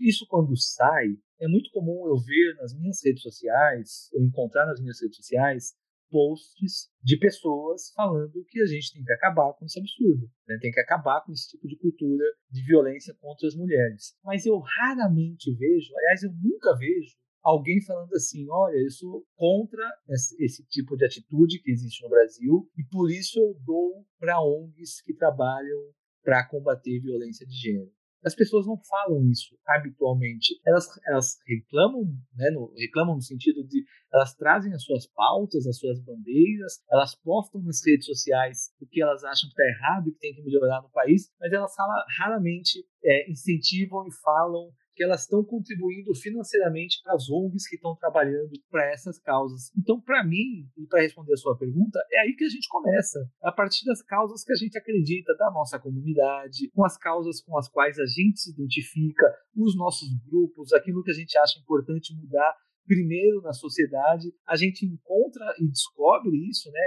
isso 0.01 0.27
quando 0.29 0.57
sai, 0.57 1.17
é 1.41 1.47
muito 1.47 1.71
comum 1.71 2.07
eu 2.07 2.17
ver 2.17 2.55
nas 2.57 2.75
minhas 2.75 2.99
redes 3.05 3.23
sociais, 3.23 4.09
eu 4.13 4.23
encontrar 4.25 4.67
nas 4.67 4.81
minhas 4.81 5.01
redes 5.01 5.17
sociais 5.17 5.75
posts 6.11 6.91
de 7.03 7.19
pessoas 7.19 7.91
falando 7.95 8.45
que 8.49 8.61
a 8.61 8.67
gente 8.67 8.93
tem 8.93 9.05
que 9.05 9.13
acabar 9.13 9.53
com 9.55 9.65
esse 9.65 9.79
absurdo, 9.79 10.31
né? 10.47 10.59
tem 10.61 10.71
que 10.71 10.81
acabar 10.81 11.23
com 11.25 11.33
esse 11.33 11.49
tipo 11.49 11.67
de 11.67 11.77
cultura 11.77 12.25
de 12.51 12.63
violência 12.65 13.15
contra 13.21 13.47
as 13.47 13.55
mulheres. 13.55 14.17
Mas 14.25 14.47
eu 14.47 14.59
raramente 14.59 15.55
vejo, 15.55 15.93
aliás, 15.97 16.23
eu 16.23 16.33
nunca 16.33 16.77
vejo 16.77 17.17
alguém 17.47 17.81
falando 17.81 18.13
assim: 18.15 18.45
olha, 18.51 18.77
eu 18.77 18.91
sou 18.91 19.25
contra 19.37 19.89
esse 20.09 20.67
tipo 20.67 20.97
de 20.97 21.05
atitude 21.05 21.61
que 21.63 21.71
existe 21.71 22.03
no 22.03 22.11
Brasil 22.11 22.69
e 22.77 22.85
por 22.85 23.11
isso 23.11 23.39
eu 23.39 23.55
dou 23.65 24.05
para 24.19 24.43
ONGs 24.43 25.01
que 25.03 25.15
trabalham 25.15 25.79
para 26.25 26.47
combater 26.49 27.01
violência 27.01 27.47
de 27.47 27.55
gênero. 27.55 27.96
As 28.25 28.35
pessoas 28.35 28.67
não 28.67 28.77
falam 28.79 29.29
isso 29.31 29.57
habitualmente. 29.67 30.59
Elas, 30.67 30.89
elas 31.07 31.39
reclamam, 31.47 32.05
né, 32.35 32.51
no, 32.51 32.73
reclamam 32.77 33.17
no 33.17 33.23
sentido 33.23 33.65
de 33.67 33.85
elas 34.13 34.35
trazem 34.35 34.73
as 34.73 34.83
suas 34.83 35.07
pautas, 35.07 35.67
as 35.67 35.79
suas 35.79 36.01
bandeiras, 36.01 36.83
elas 36.91 37.15
postam 37.15 37.63
nas 37.63 37.85
redes 37.85 38.07
sociais 38.07 38.73
o 38.81 38.87
que 38.87 39.03
elas 39.03 39.23
acham 39.25 39.49
que 39.49 39.61
está 39.61 39.65
errado 39.65 40.09
e 40.09 40.13
que 40.13 40.19
tem 40.19 40.35
que 40.35 40.43
melhorar 40.43 40.83
no 40.83 40.91
país, 40.91 41.31
mas 41.39 41.53
elas 41.53 41.73
raramente 42.19 42.85
é, 43.05 43.31
incentivam 43.31 44.07
e 44.07 44.13
falam 44.23 44.73
que 44.97 45.05
elas 45.05 45.21
estão 45.21 45.45
contribuindo 45.45 46.15
financeiramente 46.15 47.01
para 47.05 47.15
as 47.15 47.29
ONGs 47.29 47.69
que 47.69 47.77
estão 47.77 47.95
trabalhando 47.95 48.51
para 48.71 48.91
essas 48.91 49.19
causas. 49.19 49.71
Então, 49.77 50.01
para 50.01 50.25
mim, 50.25 50.67
e 50.77 50.87
para 50.89 51.03
responder 51.03 51.35
a 51.35 51.37
sua 51.37 51.57
pergunta, 51.57 52.01
é 52.11 52.21
aí 52.21 52.35
que 52.35 52.45
a 52.45 52.49
gente 52.49 52.67
começa, 52.69 53.19
a 53.43 53.53
partir 53.53 53.85
das 53.85 54.03
causas 54.03 54.43
que 54.43 54.53
a 54.53 54.57
gente 54.57 54.79
acredita 54.79 55.37
da 55.37 55.51
nossa 55.51 55.79
comunidade, 55.79 56.71
com 56.75 56.85
as 56.85 56.97
causas 56.97 57.43
com 57.43 57.59
as 57.59 57.69
quais 57.69 57.99
a 57.99 58.07
gente 58.07 58.41
se 58.41 58.51
identifica, 58.53 59.27
os 59.55 59.77
nossos 59.77 60.09
grupos, 60.27 60.73
aquilo 60.73 61.03
que 61.03 61.11
a 61.11 61.15
gente 61.15 61.37
acha 61.37 61.59
importante 61.61 62.15
mudar 62.15 62.57
primeiro 62.87 63.43
na 63.43 63.53
sociedade, 63.53 64.33
a 64.47 64.57
gente 64.57 64.87
encontra 64.87 65.45
e 65.59 65.69
descobre 65.69 66.37
isso, 66.49 66.71
né? 66.71 66.81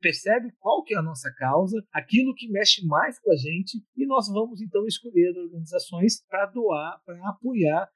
Percebe 0.00 0.52
qual 0.60 0.82
que 0.84 0.94
é 0.94 0.98
a 0.98 1.02
nossa 1.02 1.32
causa, 1.34 1.82
aquilo 1.92 2.34
que 2.34 2.50
mexe 2.50 2.86
mais 2.86 3.18
com 3.18 3.32
a 3.32 3.36
gente, 3.36 3.82
e 3.96 4.06
nós 4.06 4.28
vamos 4.28 4.60
então 4.60 4.86
escolher 4.86 5.36
organizações 5.36 6.24
para 6.28 6.46
doar, 6.46 7.00
para 7.04 7.28
apoiar 7.28 7.88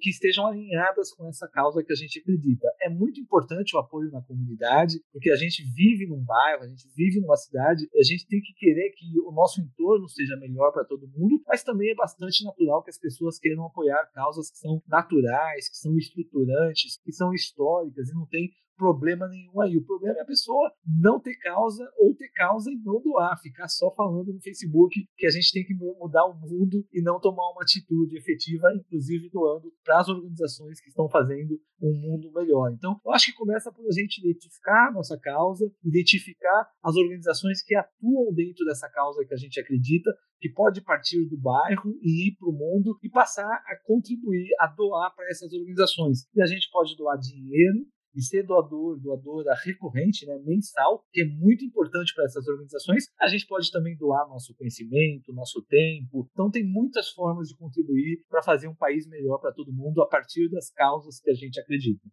que 0.00 0.10
estejam 0.10 0.46
alinhadas 0.46 1.12
com 1.12 1.26
essa 1.28 1.48
causa 1.48 1.82
que 1.82 1.92
a 1.92 1.96
gente 1.96 2.20
acredita. 2.20 2.66
É 2.82 2.88
muito 2.88 3.20
importante 3.20 3.74
o 3.74 3.78
apoio 3.78 4.10
na 4.10 4.22
comunidade, 4.22 5.00
porque 5.12 5.30
a 5.30 5.36
gente 5.36 5.62
vive 5.74 6.06
num 6.06 6.22
bairro, 6.22 6.64
a 6.64 6.68
gente 6.68 6.86
vive 6.94 7.20
numa 7.20 7.36
cidade, 7.36 7.88
e 7.92 8.00
a 8.00 8.02
gente 8.02 8.26
tem 8.26 8.40
que 8.40 8.52
querer 8.54 8.90
que 8.90 9.06
o 9.26 9.32
nosso 9.32 9.60
entorno 9.60 10.08
seja 10.08 10.36
melhor 10.36 10.72
para 10.72 10.84
todo 10.84 11.08
mundo, 11.08 11.42
mas 11.46 11.62
também 11.62 11.90
é 11.90 11.94
bastante 11.94 12.44
natural 12.44 12.82
que 12.82 12.90
as 12.90 12.98
pessoas 12.98 13.38
queiram 13.38 13.66
apoiar 13.66 14.10
causas 14.12 14.50
que 14.50 14.58
são 14.58 14.82
naturais, 14.86 15.68
que 15.68 15.76
são 15.76 15.96
estruturantes, 15.96 16.98
que 17.02 17.12
são 17.12 17.32
históricas 17.32 18.08
e 18.08 18.14
não 18.14 18.26
tem 18.26 18.50
problema 18.80 19.28
nenhum 19.28 19.60
aí. 19.60 19.76
O 19.76 19.84
problema 19.84 20.18
é 20.18 20.22
a 20.22 20.26
pessoa 20.26 20.72
não 20.86 21.20
ter 21.20 21.36
causa 21.36 21.86
ou 21.98 22.14
ter 22.14 22.30
causa 22.30 22.70
e 22.70 22.76
não 22.76 22.98
doar, 23.02 23.38
ficar 23.38 23.68
só 23.68 23.94
falando 23.94 24.32
no 24.32 24.40
Facebook 24.40 25.06
que 25.18 25.26
a 25.26 25.30
gente 25.30 25.52
tem 25.52 25.62
que 25.62 25.74
mudar 25.74 26.24
o 26.24 26.34
mundo 26.34 26.82
e 26.90 27.02
não 27.02 27.20
tomar 27.20 27.50
uma 27.52 27.62
atitude 27.62 28.16
efetiva, 28.16 28.72
inclusive 28.74 29.28
doando 29.28 29.70
para 29.84 30.00
as 30.00 30.08
organizações 30.08 30.80
que 30.80 30.88
estão 30.88 31.10
fazendo 31.10 31.60
um 31.82 31.92
mundo 31.92 32.32
melhor. 32.32 32.72
Então, 32.72 32.98
eu 33.04 33.12
acho 33.12 33.26
que 33.26 33.36
começa 33.36 33.70
por 33.70 33.86
a 33.86 33.92
gente 33.92 34.18
identificar 34.18 34.88
a 34.88 34.92
nossa 34.92 35.18
causa, 35.18 35.70
identificar 35.84 36.66
as 36.82 36.96
organizações 36.96 37.62
que 37.62 37.74
atuam 37.74 38.32
dentro 38.32 38.64
dessa 38.64 38.88
causa 38.88 39.24
que 39.26 39.34
a 39.34 39.36
gente 39.36 39.60
acredita, 39.60 40.10
que 40.40 40.48
pode 40.48 40.80
partir 40.80 41.28
do 41.28 41.36
bairro 41.36 41.98
e 42.00 42.28
ir 42.28 42.36
para 42.36 42.48
o 42.48 42.52
mundo 42.52 42.98
e 43.02 43.10
passar 43.10 43.44
a 43.44 43.76
contribuir, 43.84 44.48
a 44.58 44.66
doar 44.66 45.14
para 45.14 45.28
essas 45.28 45.52
organizações. 45.52 46.26
E 46.34 46.42
a 46.42 46.46
gente 46.46 46.70
pode 46.70 46.96
doar 46.96 47.18
dinheiro, 47.18 47.86
e 48.14 48.22
ser 48.22 48.44
doador, 48.44 48.98
doadora 48.98 49.54
recorrente, 49.64 50.26
né, 50.26 50.38
mensal, 50.44 51.04
que 51.12 51.22
é 51.22 51.24
muito 51.24 51.64
importante 51.64 52.14
para 52.14 52.24
essas 52.24 52.46
organizações. 52.46 53.04
A 53.20 53.28
gente 53.28 53.46
pode 53.46 53.70
também 53.70 53.96
doar 53.96 54.28
nosso 54.28 54.54
conhecimento, 54.56 55.32
nosso 55.32 55.62
tempo. 55.62 56.28
Então, 56.32 56.50
tem 56.50 56.64
muitas 56.64 57.10
formas 57.10 57.48
de 57.48 57.56
contribuir 57.56 58.24
para 58.28 58.42
fazer 58.42 58.68
um 58.68 58.74
país 58.74 59.06
melhor 59.06 59.38
para 59.38 59.52
todo 59.52 59.72
mundo 59.72 60.02
a 60.02 60.08
partir 60.08 60.48
das 60.50 60.70
causas 60.70 61.20
que 61.20 61.30
a 61.30 61.34
gente 61.34 61.60
acredita. 61.60 62.06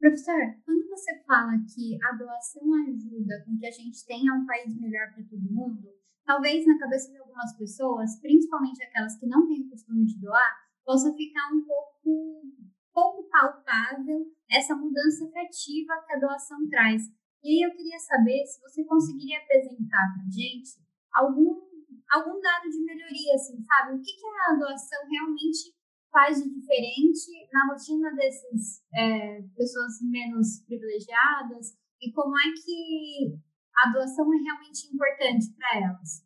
Professor, 0.00 0.40
quando 0.64 0.88
você 0.88 1.22
fala 1.24 1.52
que 1.72 1.96
a 2.02 2.16
doação 2.16 2.62
ajuda 2.88 3.44
com 3.46 3.56
que 3.56 3.66
a 3.66 3.70
gente 3.70 4.04
tenha 4.04 4.34
um 4.34 4.44
país 4.44 4.74
melhor 4.76 5.14
para 5.14 5.22
todo 5.24 5.52
mundo, 5.52 5.88
talvez 6.26 6.66
na 6.66 6.76
cabeça 6.78 7.10
de 7.12 7.18
algumas 7.18 7.56
pessoas, 7.56 8.20
principalmente 8.20 8.82
aquelas 8.82 9.16
que 9.16 9.26
não 9.26 9.46
têm 9.46 9.62
o 9.62 9.70
costume 9.70 10.04
de 10.04 10.18
doar, 10.20 10.56
possa 10.84 11.14
ficar 11.14 11.54
um 11.54 11.64
pouco 11.64 12.42
pouco 12.92 13.28
palpável 13.28 14.26
essa 14.50 14.74
mudança 14.74 15.24
efetiva 15.24 16.02
que 16.06 16.12
a 16.12 16.20
doação 16.20 16.68
traz. 16.68 17.02
E 17.42 17.48
aí 17.48 17.62
eu 17.68 17.76
queria 17.76 17.98
saber 17.98 18.44
se 18.46 18.60
você 18.60 18.84
conseguiria 18.84 19.38
apresentar 19.38 20.14
para 20.14 20.30
gente 20.30 20.78
algum, 21.12 21.60
algum 22.12 22.40
dado 22.40 22.68
de 22.70 22.84
melhoria, 22.84 23.34
assim, 23.34 23.60
sabe? 23.64 23.96
O 23.96 24.00
que, 24.00 24.12
que 24.12 24.26
a 24.26 24.54
doação 24.54 25.00
realmente 25.10 25.74
faz 26.10 26.42
de 26.42 26.50
diferente 26.50 27.48
na 27.52 27.72
rotina 27.72 28.14
dessas 28.14 28.84
é, 28.94 29.42
pessoas 29.56 29.94
menos 30.02 30.62
privilegiadas 30.66 31.74
e 32.00 32.12
como 32.12 32.38
é 32.38 32.52
que 32.52 33.34
a 33.74 33.90
doação 33.90 34.32
é 34.34 34.36
realmente 34.36 34.92
importante 34.92 35.54
para 35.56 35.80
elas? 35.80 36.22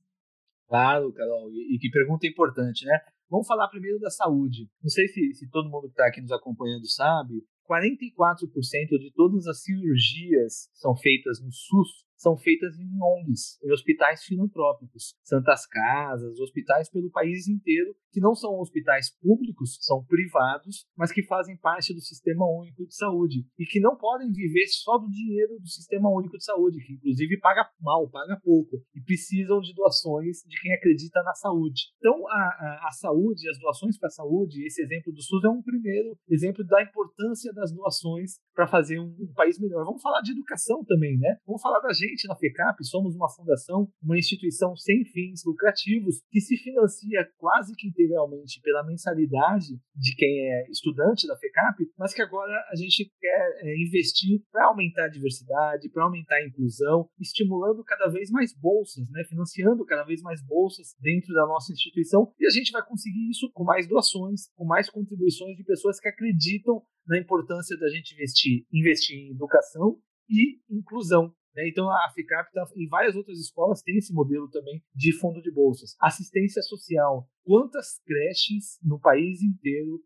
Claro, 0.69 1.13
Carol, 1.13 1.49
e, 1.53 1.77
e 1.77 1.79
que 1.79 1.89
pergunta 1.91 2.27
importante, 2.27 2.85
né? 2.85 2.99
Vamos 3.29 3.47
falar 3.47 3.69
primeiro 3.69 3.99
da 3.99 4.11
saúde. 4.11 4.71
Não 4.83 4.89
sei 4.89 5.09
se, 5.09 5.35
se 5.35 5.51
todo 5.51 5.69
mundo 5.69 5.89
que 5.89 5.95
está 5.95 6.07
aqui 6.07 6.21
nos 6.21 6.31
acompanhando 6.31 6.87
sabe, 6.89 7.45
44% 7.69 8.99
de 8.99 9.13
todas 9.13 9.47
as 9.47 9.63
cirurgias 9.63 10.71
são 10.73 10.97
feitas 10.97 11.41
no 11.43 11.51
SUS 11.51 12.06
são 12.17 12.37
feitas 12.37 12.79
em 12.79 12.89
ONGs, 13.01 13.59
em 13.63 13.73
hospitais 13.73 14.25
filantrópicos, 14.25 15.15
santas 15.23 15.67
casas, 15.67 16.39
hospitais 16.41 16.91
pelo 16.91 17.11
país 17.11 17.47
inteiro, 17.47 17.95
que 18.11 18.21
não 18.21 18.35
são 18.35 18.59
hospitais 18.59 19.15
públicos, 19.21 19.77
são 19.83 20.03
privados, 20.05 20.87
mas 20.97 21.13
que 21.13 21.23
fazem 21.23 21.57
parte 21.57 21.93
do 21.93 22.01
Sistema 22.01 22.47
Único 22.47 22.87
de 22.87 22.95
Saúde 22.97 23.45
e 23.59 23.67
que 23.67 23.79
não 23.79 23.97
podem 23.97 24.33
viver 24.33 24.67
só 24.69 24.97
do 24.97 25.11
dinheiro 25.11 25.59
do 25.61 25.69
Sistema 25.69 26.09
Único 26.09 26.39
de 26.39 26.45
Saúde, 26.45 26.81
que 26.81 26.95
inclusive 26.95 27.39
paga 27.39 27.69
mal, 27.81 28.09
paga 28.09 28.41
pouco, 28.43 28.83
e 28.95 29.01
precisam 29.03 29.61
de 29.61 29.75
doações 29.75 30.39
de 30.47 30.61
quem 30.61 30.73
acredita 30.73 31.23
na 31.23 31.35
saúde. 31.35 31.93
Então, 31.99 32.27
a, 32.29 32.33
a, 32.33 32.89
a 32.89 32.91
saúde, 32.93 33.49
as 33.51 33.59
doações 33.59 33.99
para 33.99 34.07
a 34.07 34.11
saúde, 34.11 34.65
esse 34.65 34.83
exemplo 34.83 35.13
do 35.13 35.21
SUS 35.21 35.45
é 35.45 35.49
um 35.49 35.63
primeiro 35.63 36.17
exemplo 36.31 36.65
da 36.65 36.83
importância 36.83 37.53
das 37.53 37.71
doações 37.73 38.39
para 38.55 38.67
fazer 38.67 38.99
um, 38.99 39.15
um 39.21 39.33
país 39.35 39.61
melhor. 39.61 39.85
Vamos 39.85 40.01
falar 40.01 40.23
de 40.23 40.33
educação 40.33 40.83
também, 40.85 41.19
né? 41.19 41.37
Vamos 41.47 41.61
falar 41.61 41.81
da 41.81 41.93
gente 41.93 42.06
gente 42.07 42.29
na 42.29 42.37
FECAP 42.37 42.85
somos 42.85 43.15
uma 43.15 43.29
fundação, 43.29 43.89
uma 44.03 44.19
instituição 44.19 44.77
sem 44.77 45.05
fins 45.05 45.43
lucrativos 45.45 46.23
que 46.31 46.41
se 46.41 46.57
financia 46.57 47.29
quase 47.37 47.75
que 47.75 47.89
integralmente 47.89 48.61
pela 48.63 48.85
mensalidade 48.85 49.79
de 49.95 50.15
quem 50.17 50.51
é 50.51 50.71
estudante 50.71 51.27
da 51.27 51.37
FECAP, 51.37 51.85
mas 51.99 52.15
que 52.15 52.23
agora 52.23 52.53
a 52.71 52.77
gente 52.77 53.11
quer 53.19 53.59
é, 53.63 53.83
investir 53.83 54.43
para 54.51 54.67
aumentar 54.67 55.07
a 55.07 55.09
diversidade, 55.09 55.89
para 55.91 56.05
aumentar 56.05 56.37
a 56.37 56.47
inclusão, 56.47 57.09
estimulando 57.21 57.83
cada 57.85 58.09
vez 58.09 58.31
mais 58.31 58.53
bolsas, 58.55 59.11
né, 59.11 59.25
financiando 59.25 59.85
cada 59.85 60.05
vez 60.05 60.23
mais 60.23 60.43
bolsas 60.45 60.95
dentro 61.01 61.33
da 61.35 61.47
nossa 61.47 61.73
instituição 61.73 62.33
e 62.39 62.47
a 62.47 62.51
gente 62.51 62.73
vai 62.73 62.85
conseguir 62.87 63.31
isso 63.31 63.51
com 63.53 63.65
mais 63.65 63.87
doações, 63.87 64.49
com 64.55 64.65
mais 64.65 64.89
contribuições 64.91 65.57
de 65.57 65.65
pessoas 65.65 65.99
que 66.01 66.09
acreditam 66.09 66.83
na 67.07 67.19
importância 67.19 67.77
da 67.79 67.89
gente 67.89 68.15
investir, 68.15 68.67
investir 68.73 69.17
em 69.17 69.31
educação 69.31 69.99
e 70.29 70.59
inclusão. 70.71 71.33
Né? 71.57 71.69
Então 71.69 71.91
a 71.91 72.11
FICAP 72.15 72.53
tá, 72.53 72.65
e 72.77 72.87
várias 72.87 73.17
outras 73.17 73.39
escolas 73.41 73.81
têm 73.83 73.97
esse 73.97 74.13
modelo 74.13 74.49
também 74.51 74.83
de 74.95 75.13
fundo 75.19 75.41
de 75.41 75.51
bolsas. 75.51 75.97
Assistência 76.01 76.61
social. 76.63 77.27
Quantas 77.43 77.99
creches 78.05 78.79
no 78.83 79.01
país 79.01 79.43
inteiro 79.43 80.01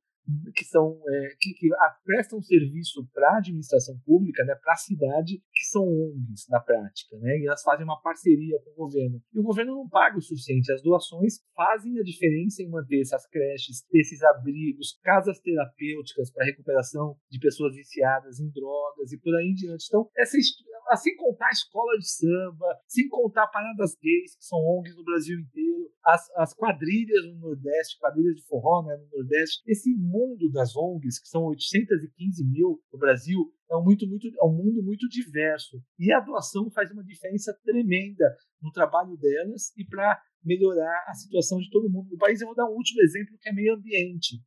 que 0.55 0.65
são 0.65 1.01
é, 1.09 1.29
que, 1.41 1.55
que 1.55 1.69
prestam 2.05 2.41
serviço 2.43 3.07
para 3.13 3.35
a 3.35 3.39
administração 3.39 3.99
pública, 4.05 4.45
né, 4.45 4.55
para 4.55 4.75
a 4.75 4.77
cidade, 4.77 5.43
que 5.53 5.65
são 5.65 5.83
ONGs 5.83 6.47
na 6.49 6.61
prática, 6.61 7.17
né, 7.19 7.39
e 7.39 7.47
elas 7.47 7.63
fazem 7.63 7.85
uma 7.85 8.01
parceria 8.01 8.59
com 8.65 8.71
o 8.71 8.87
governo. 8.87 9.23
E 9.33 9.39
o 9.39 9.43
governo 9.43 9.75
não 9.75 9.89
paga 9.89 10.19
o 10.19 10.23
suficiente. 10.23 10.73
As 10.73 10.83
doações 10.83 11.41
fazem 11.55 11.99
a 11.99 12.03
diferença 12.03 12.63
em 12.63 12.69
manter 12.69 13.01
essas 13.01 13.27
creches, 13.29 13.85
esses 13.93 14.23
abrigos, 14.23 14.99
casas 15.03 15.41
terapêuticas 15.41 16.31
para 16.31 16.47
recuperação 16.47 17.17
de 17.31 17.39
pessoas 17.39 17.75
viciadas 17.75 18.41
em 18.41 18.51
drogas 18.51 19.13
e 19.13 19.19
por 19.19 19.35
aí 19.37 19.47
em 19.47 19.55
diante. 19.55 19.87
Então, 19.89 20.09
essa 20.17 20.37
sem 20.97 21.17
contar 21.17 21.47
a 21.47 21.53
escola 21.53 21.97
de 21.99 22.09
samba, 22.09 22.67
sem 22.89 23.09
contar 23.09 23.47
paradas 23.49 23.97
gays, 24.01 24.37
que 24.37 24.45
são 24.45 24.59
ONGs 24.59 24.97
no 24.97 25.05
Brasil 25.05 25.39
inteiro, 25.39 25.70
as, 26.05 26.31
as 26.37 26.55
quadrilhas 26.55 27.27
no 27.27 27.39
Nordeste, 27.41 27.99
quadrilhas 27.99 28.37
de 28.37 28.47
forró 28.47 28.83
né, 28.87 28.97
no 28.97 29.19
Nordeste, 29.19 29.63
esse 29.67 29.95
mundo 29.95 30.51
das 30.51 30.75
ONGs, 30.75 31.21
que 31.21 31.29
são 31.29 31.45
815 31.45 32.45
mil 32.45 32.81
no 32.93 32.99
Brasil, 32.99 33.53
é 33.71 33.77
um, 33.77 33.85
muito, 33.85 34.07
muito, 34.09 34.27
é 34.27 34.45
um 34.45 34.53
mundo 34.53 34.83
muito 34.83 35.09
diverso. 35.09 35.81
E 35.99 36.13
a 36.13 36.21
doação 36.21 36.71
faz 36.71 36.91
uma 36.91 37.05
diferença 37.05 37.57
tremenda 37.63 38.25
no 38.61 38.73
trabalho 38.73 39.17
delas 39.17 39.73
e 39.77 39.85
para 39.85 40.21
melhorar 40.45 41.05
a 41.07 41.15
situação 41.15 41.59
de 41.59 41.71
todo 41.71 41.91
mundo 41.91 42.11
no 42.11 42.19
país. 42.19 42.41
Eu 42.41 42.49
vou 42.49 42.57
dar 42.57 42.67
um 42.67 42.75
último 42.75 43.01
exemplo 43.03 43.37
que 43.41 43.49
é 43.49 43.53
meio 43.53 43.75
ambiente. 43.75 44.41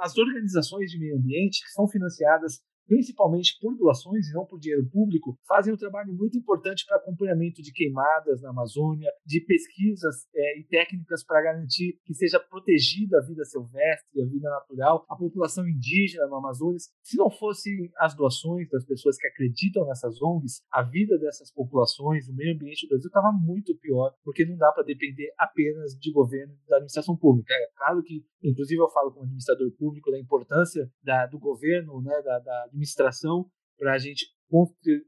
As 0.00 0.16
organizações 0.16 0.90
de 0.90 0.98
meio 0.98 1.16
ambiente 1.16 1.64
que 1.64 1.70
são 1.70 1.88
financiadas 1.88 2.60
principalmente 2.88 3.56
por 3.60 3.76
doações 3.76 4.28
e 4.28 4.32
não 4.32 4.46
por 4.46 4.58
dinheiro 4.58 4.88
público, 4.90 5.38
fazem 5.46 5.72
um 5.72 5.76
trabalho 5.76 6.12
muito 6.14 6.38
importante 6.38 6.84
para 6.86 6.96
acompanhamento 6.96 7.62
de 7.62 7.70
queimadas 7.72 8.40
na 8.40 8.50
Amazônia, 8.50 9.10
de 9.24 9.40
pesquisas 9.42 10.26
é, 10.34 10.58
e 10.58 10.64
técnicas 10.64 11.22
para 11.22 11.42
garantir 11.42 12.00
que 12.04 12.14
seja 12.14 12.40
protegida 12.40 13.18
a 13.18 13.26
vida 13.26 13.44
silvestre, 13.44 14.22
a 14.22 14.26
vida 14.26 14.48
natural, 14.48 15.04
a 15.08 15.14
população 15.14 15.68
indígena 15.68 16.26
no 16.26 16.36
Amazonas. 16.36 16.88
Se 17.02 17.16
não 17.18 17.30
fossem 17.30 17.90
as 17.98 18.16
doações 18.16 18.68
das 18.70 18.84
pessoas 18.84 19.18
que 19.18 19.26
acreditam 19.26 19.86
nessas 19.86 20.20
ONGs, 20.22 20.62
a 20.72 20.82
vida 20.82 21.18
dessas 21.18 21.52
populações, 21.52 22.28
o 22.28 22.34
meio 22.34 22.54
ambiente 22.54 22.86
do 22.86 22.90
Brasil 22.90 23.08
estava 23.08 23.30
muito 23.32 23.76
pior, 23.76 24.14
porque 24.24 24.46
não 24.46 24.56
dá 24.56 24.72
para 24.72 24.84
depender 24.84 25.30
apenas 25.38 25.92
de 25.92 26.10
governo 26.10 26.54
da 26.66 26.76
administração 26.76 27.16
pública. 27.16 27.52
É 27.52 27.68
claro 27.76 28.02
que, 28.02 28.24
inclusive, 28.42 28.80
eu 28.80 28.88
falo 28.88 29.10
como 29.12 29.24
administrador 29.24 29.70
público 29.72 30.10
da 30.10 30.18
importância 30.18 30.90
da, 31.02 31.26
do 31.26 31.38
governo, 31.38 32.00
né, 32.00 32.22
da, 32.22 32.38
da 32.38 32.66
administração 32.78 33.50
para 33.76 33.94
a 33.94 33.98
gente 33.98 34.26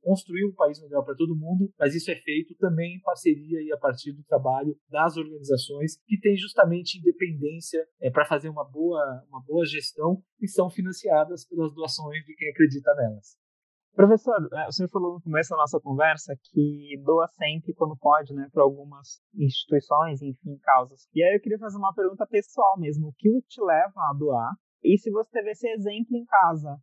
construir 0.02 0.44
um 0.44 0.54
país 0.54 0.78
melhor 0.83 1.02
para 1.02 1.14
todo 1.14 1.35
mundo, 1.35 1.72
mas 1.78 1.94
isso 1.94 2.11
é 2.11 2.14
feito 2.14 2.54
também 2.56 2.96
em 2.96 3.00
parceria 3.00 3.62
e 3.62 3.72
a 3.72 3.78
partir 3.78 4.12
do 4.12 4.22
trabalho 4.24 4.76
das 4.90 5.16
organizações 5.16 5.96
que 6.06 6.20
têm 6.20 6.37
justamente 6.37 6.98
independência 6.98 7.83
é, 8.02 8.11
para 8.11 8.26
fazer 8.26 8.50
uma 8.50 8.64
boa, 8.64 9.24
uma 9.28 9.42
boa 9.42 9.64
gestão 9.64 10.22
e 10.40 10.46
são 10.46 10.68
financiadas 10.68 11.46
pelas 11.46 11.72
doações 11.72 12.22
de 12.26 12.35
quem 12.35 12.50
acredita 12.50 12.94
nelas. 12.94 13.38
Professor, 13.94 14.48
é, 14.52 14.68
o 14.68 14.72
senhor 14.72 14.90
falou 14.90 15.14
no 15.14 15.22
começo 15.22 15.50
da 15.50 15.56
nossa 15.56 15.80
conversa 15.80 16.37
que 16.52 17.00
doa 17.02 17.26
sempre 17.28 17.72
quando 17.74 17.96
pode, 17.96 18.35
né, 18.35 18.46
para 18.52 18.62
algumas 18.62 19.20
instituições, 19.35 20.20
enfim, 20.20 20.59
causas. 20.62 21.09
E 21.14 21.24
aí 21.24 21.35
eu 21.35 21.40
queria 21.40 21.59
fazer 21.59 21.78
uma 21.78 21.94
pergunta 21.94 22.26
pessoal 22.26 22.78
mesmo: 22.78 23.09
o 23.09 23.12
que 23.16 23.40
te 23.48 23.61
leva 23.62 24.00
a 24.11 24.14
doar? 24.16 24.52
E 24.83 24.96
se 24.98 25.11
você 25.11 25.30
teve 25.30 25.50
esse 25.50 25.68
exemplo 25.68 26.16
em 26.16 26.24
casa, 26.24 26.78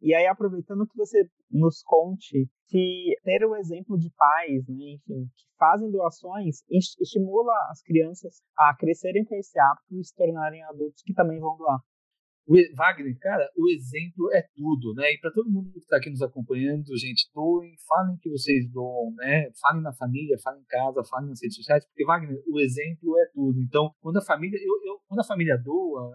e 0.00 0.14
aí, 0.14 0.26
aproveitando 0.26 0.86
que 0.86 0.96
você 0.96 1.28
nos 1.50 1.82
conte 1.82 2.48
se 2.66 3.16
ter 3.22 3.44
o 3.44 3.56
exemplo 3.56 3.98
de 3.98 4.10
pais, 4.16 4.66
né, 4.68 4.94
enfim, 4.94 5.26
que 5.36 5.44
fazem 5.58 5.90
doações, 5.90 6.62
estimula 6.70 7.52
as 7.70 7.82
crianças 7.82 8.40
a 8.56 8.74
crescerem 8.76 9.24
com 9.24 9.34
esse 9.34 9.58
hábito 9.58 10.00
e 10.00 10.04
se 10.04 10.14
tornarem 10.14 10.62
adultos 10.64 11.02
que 11.04 11.12
também 11.12 11.38
vão 11.38 11.56
doar. 11.56 11.80
Wagner, 12.74 13.16
cara, 13.20 13.48
o 13.56 13.70
exemplo 13.70 14.32
é 14.32 14.42
tudo, 14.56 14.92
né? 14.94 15.12
E 15.12 15.20
para 15.20 15.30
todo 15.30 15.50
mundo 15.50 15.70
que 15.72 15.78
está 15.78 15.98
aqui 15.98 16.10
nos 16.10 16.22
acompanhando, 16.22 16.96
gente, 16.98 17.30
doem, 17.32 17.76
falem 17.86 18.16
que 18.20 18.28
vocês 18.28 18.68
doam, 18.72 19.14
né? 19.14 19.50
Falem 19.60 19.82
na 19.82 19.92
família, 19.92 20.36
falem 20.42 20.60
em 20.60 20.64
casa, 20.64 21.04
falem 21.04 21.28
nas 21.28 21.40
redes 21.40 21.56
sociais, 21.56 21.86
porque 21.86 22.04
Wagner, 22.04 22.42
o 22.48 22.58
exemplo 22.58 23.16
é 23.20 23.26
tudo. 23.32 23.60
Então, 23.60 23.94
quando 24.00 24.16
a 24.16 24.24
família, 24.24 24.58
eu, 24.58 24.92
eu 24.92 24.98
quando 25.06 25.20
a 25.20 25.24
família 25.24 25.56
doa, 25.58 26.10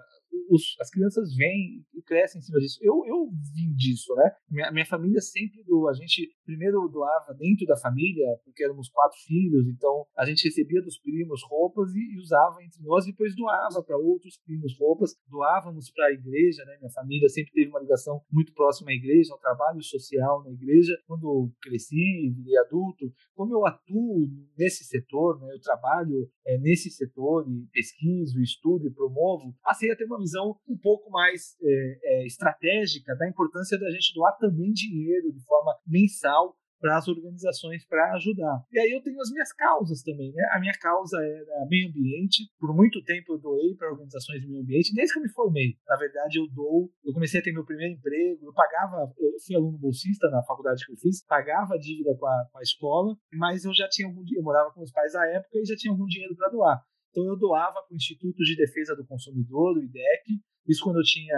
os, 0.50 0.76
as 0.80 0.90
crianças 0.90 1.36
vêm 1.36 1.84
e 1.94 2.02
crescem 2.02 2.40
em 2.40 2.42
cima 2.42 2.60
disso. 2.60 2.80
Eu, 2.82 3.04
eu 3.06 3.30
vim 3.54 3.74
disso, 3.76 4.14
né? 4.16 4.32
Minha, 4.50 4.72
minha 4.72 4.86
família 4.86 5.20
sempre 5.22 5.64
doou. 5.64 5.90
A 5.90 5.94
gente 5.94 6.30
primeiro 6.46 6.88
doava 6.88 7.34
dentro 7.34 7.66
da 7.66 7.78
família, 7.78 8.26
porque 8.44 8.64
éramos 8.64 8.90
quatro 8.90 9.18
filhos, 9.26 9.68
então 9.68 10.06
a 10.16 10.26
gente 10.26 10.44
recebia 10.44 10.82
dos 10.82 11.00
primos 11.00 11.42
roupas 11.44 11.94
e, 11.94 12.00
e 12.00 12.20
usava 12.20 12.64
entre 12.64 12.82
nós, 12.84 13.06
e 13.06 13.12
depois 13.12 13.36
doava 13.36 13.84
para 13.84 13.98
outros 13.98 14.38
primos 14.46 14.78
roupas, 14.80 15.16
doávamos 15.28 15.92
para 15.92 16.08
a 16.08 16.12
igreja, 16.12 16.64
né? 16.66 16.78
Minha 16.80 16.92
família 16.92 17.28
sempre 17.30 17.52
teve 17.52 17.70
uma 17.70 17.80
ligação 17.80 18.22
muito 18.32 18.54
próxima 18.54 18.92
à 18.92 18.94
igreja, 18.94 19.34
ao 19.34 19.40
trabalho 19.40 19.82
social 19.82 20.44
na 20.44 20.52
igreja. 20.52 20.96
Quando 21.08 21.52
cresci, 21.62 22.32
virei 22.36 22.58
adulto, 22.58 23.12
como 23.34 23.54
eu 23.54 23.66
atuo 23.66 24.28
nesse 24.58 24.84
setor, 24.84 25.40
né? 25.42 25.54
Eu 25.54 25.62
trabalho 25.62 26.30
é, 26.46 26.58
nesse 26.58 26.90
setor 26.90 27.46
e 27.50 27.68
pesquiso, 27.72 28.40
estudo 28.42 28.88
e 28.88 28.94
promovo, 28.94 29.56
passei 29.64 29.92
a 29.92 29.96
ter 29.96 30.06
uma 30.06 30.15
visão 30.18 30.56
um 30.68 30.78
pouco 30.78 31.10
mais 31.10 31.56
é, 31.62 32.00
é, 32.04 32.26
estratégica 32.26 33.16
da 33.16 33.28
importância 33.28 33.78
da 33.80 33.90
gente 33.92 34.14
doar 34.14 34.38
também 34.38 34.72
dinheiro 34.72 35.32
de 35.32 35.44
forma 35.46 35.76
mensal 35.86 36.56
para 36.80 36.98
as 36.98 37.08
organizações 37.08 37.86
para 37.88 38.14
ajudar. 38.14 38.64
E 38.72 38.80
aí 38.80 38.92
eu 38.92 39.02
tenho 39.02 39.20
as 39.20 39.32
minhas 39.32 39.52
causas 39.54 40.04
também, 40.04 40.32
né? 40.34 40.44
A 40.52 40.60
minha 40.60 40.74
causa 40.74 41.18
era 41.18 41.66
meio 41.68 41.90
ambiente. 41.90 42.48
Por 42.60 42.76
muito 42.76 43.04
tempo 43.04 43.34
eu 43.34 43.40
doei 43.40 43.76
para 43.76 43.92
organizações 43.92 44.42
de 44.42 44.48
meio 44.48 44.62
ambiente, 44.62 44.94
desde 44.94 45.14
que 45.14 45.20
eu 45.20 45.24
me 45.24 45.30
formei. 45.30 45.78
Na 45.88 45.96
verdade, 45.96 46.38
eu 46.38 46.48
dou, 46.54 46.92
eu 47.04 47.14
comecei 47.14 47.40
a 47.40 47.44
ter 47.44 47.52
meu 47.52 47.66
primeiro 47.66 47.94
emprego, 47.94 48.46
eu 48.46 48.54
pagava, 48.54 49.12
eu 49.18 49.32
fui 49.46 49.56
aluno 49.56 49.78
bolsista 49.78 50.30
na 50.30 50.44
faculdade 50.44 50.86
que 50.86 50.92
eu 50.92 50.98
fiz, 50.98 51.26
pagava 51.26 51.74
a 51.76 51.80
dívida 51.80 52.16
com 52.20 52.28
a, 52.28 52.46
com 52.52 52.60
a 52.60 52.62
escola, 52.62 53.16
mas 53.34 53.66
eu 53.66 53.74
já 53.74 53.88
tinha 53.90 54.08
algum 54.08 54.24
eu 54.36 54.44
morava 54.44 54.72
com 54.72 54.80
meus 54.80 54.92
pais 54.92 55.14
na 55.14 55.26
época 55.28 55.58
e 55.58 55.66
já 55.66 55.76
tinha 55.76 55.92
algum 55.92 56.06
dinheiro 56.06 56.36
para 56.36 56.50
doar. 56.50 56.84
Então 57.16 57.30
eu 57.30 57.38
doava 57.38 57.82
para 57.82 57.94
o 57.94 57.96
Instituto 57.96 58.44
de 58.44 58.58
Defesa 58.58 58.94
do 58.94 59.08
Consumidor, 59.08 59.78
o 59.78 59.82
IDEC, 59.82 60.38
isso 60.68 60.84
quando 60.84 60.98
eu 60.98 61.04
tinha 61.04 61.38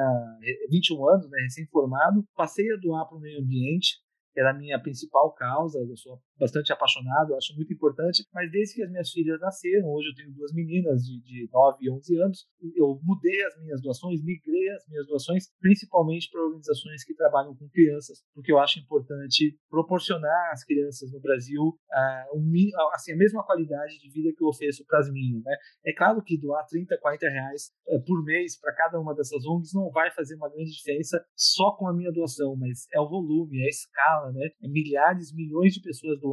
21 0.71 1.07
anos, 1.07 1.29
né, 1.29 1.39
recém-formado, 1.43 2.25
passei 2.35 2.65
a 2.73 2.77
doar 2.77 3.07
para 3.07 3.15
o 3.15 3.21
meio 3.21 3.39
ambiente, 3.39 4.01
que 4.33 4.39
era 4.39 4.49
a 4.49 4.57
minha 4.57 4.81
principal 4.81 5.31
causa, 5.33 5.77
eu 5.77 5.95
sou 5.95 6.19
bastante 6.39 6.71
apaixonado, 6.71 7.35
acho 7.35 7.55
muito 7.55 7.73
importante, 7.73 8.25
mas 8.33 8.51
desde 8.51 8.75
que 8.75 8.83
as 8.83 8.91
minhas 8.91 9.11
filhas 9.11 9.39
nasceram, 9.39 9.89
hoje 9.89 10.09
eu 10.09 10.15
tenho 10.15 10.31
duas 10.31 10.53
meninas 10.53 11.01
de, 11.03 11.19
de 11.21 11.49
9 11.51 11.77
e 11.81 11.91
11 11.91 12.21
anos, 12.21 12.47
eu 12.75 12.99
mudei 13.03 13.43
as 13.45 13.59
minhas 13.61 13.81
doações, 13.81 14.23
migrei 14.23 14.69
as 14.69 14.87
minhas 14.87 15.07
doações, 15.07 15.45
principalmente 15.59 16.29
para 16.31 16.43
organizações 16.43 17.03
que 17.03 17.15
trabalham 17.15 17.55
com 17.55 17.67
crianças, 17.69 18.19
porque 18.33 18.51
eu 18.51 18.59
acho 18.59 18.79
importante 18.79 19.57
proporcionar 19.69 20.51
às 20.51 20.63
crianças 20.63 21.11
no 21.11 21.19
Brasil 21.19 21.77
um, 22.33 22.51
assim, 22.93 23.13
a 23.13 23.17
mesma 23.17 23.43
qualidade 23.43 23.99
de 23.99 24.09
vida 24.09 24.33
que 24.35 24.43
eu 24.43 24.47
ofereço 24.47 24.85
para 24.85 24.99
as 24.99 25.11
minhas. 25.11 25.43
Né? 25.43 25.55
É 25.85 25.93
claro 25.93 26.21
que 26.21 26.39
doar 26.39 26.65
30, 26.67 26.97
40 26.99 27.29
reais 27.29 27.71
uh, 27.87 28.03
por 28.05 28.23
mês 28.23 28.59
para 28.59 28.73
cada 28.73 28.99
uma 28.99 29.15
dessas 29.15 29.45
ONGs 29.45 29.73
não 29.73 29.89
vai 29.89 30.11
fazer 30.11 30.35
uma 30.35 30.49
grande 30.49 30.71
diferença 30.71 31.23
só 31.35 31.71
com 31.71 31.87
a 31.87 31.93
minha 31.93 32.11
doação, 32.11 32.55
mas 32.55 32.85
é 32.93 32.99
o 32.99 33.09
volume, 33.09 33.61
é 33.61 33.65
a 33.65 33.69
escala, 33.69 34.31
né? 34.31 34.49
É 34.61 34.67
milhares, 34.67 35.33
milhões 35.33 35.73
de 35.73 35.81
pessoas 35.81 36.19
doando 36.19 36.26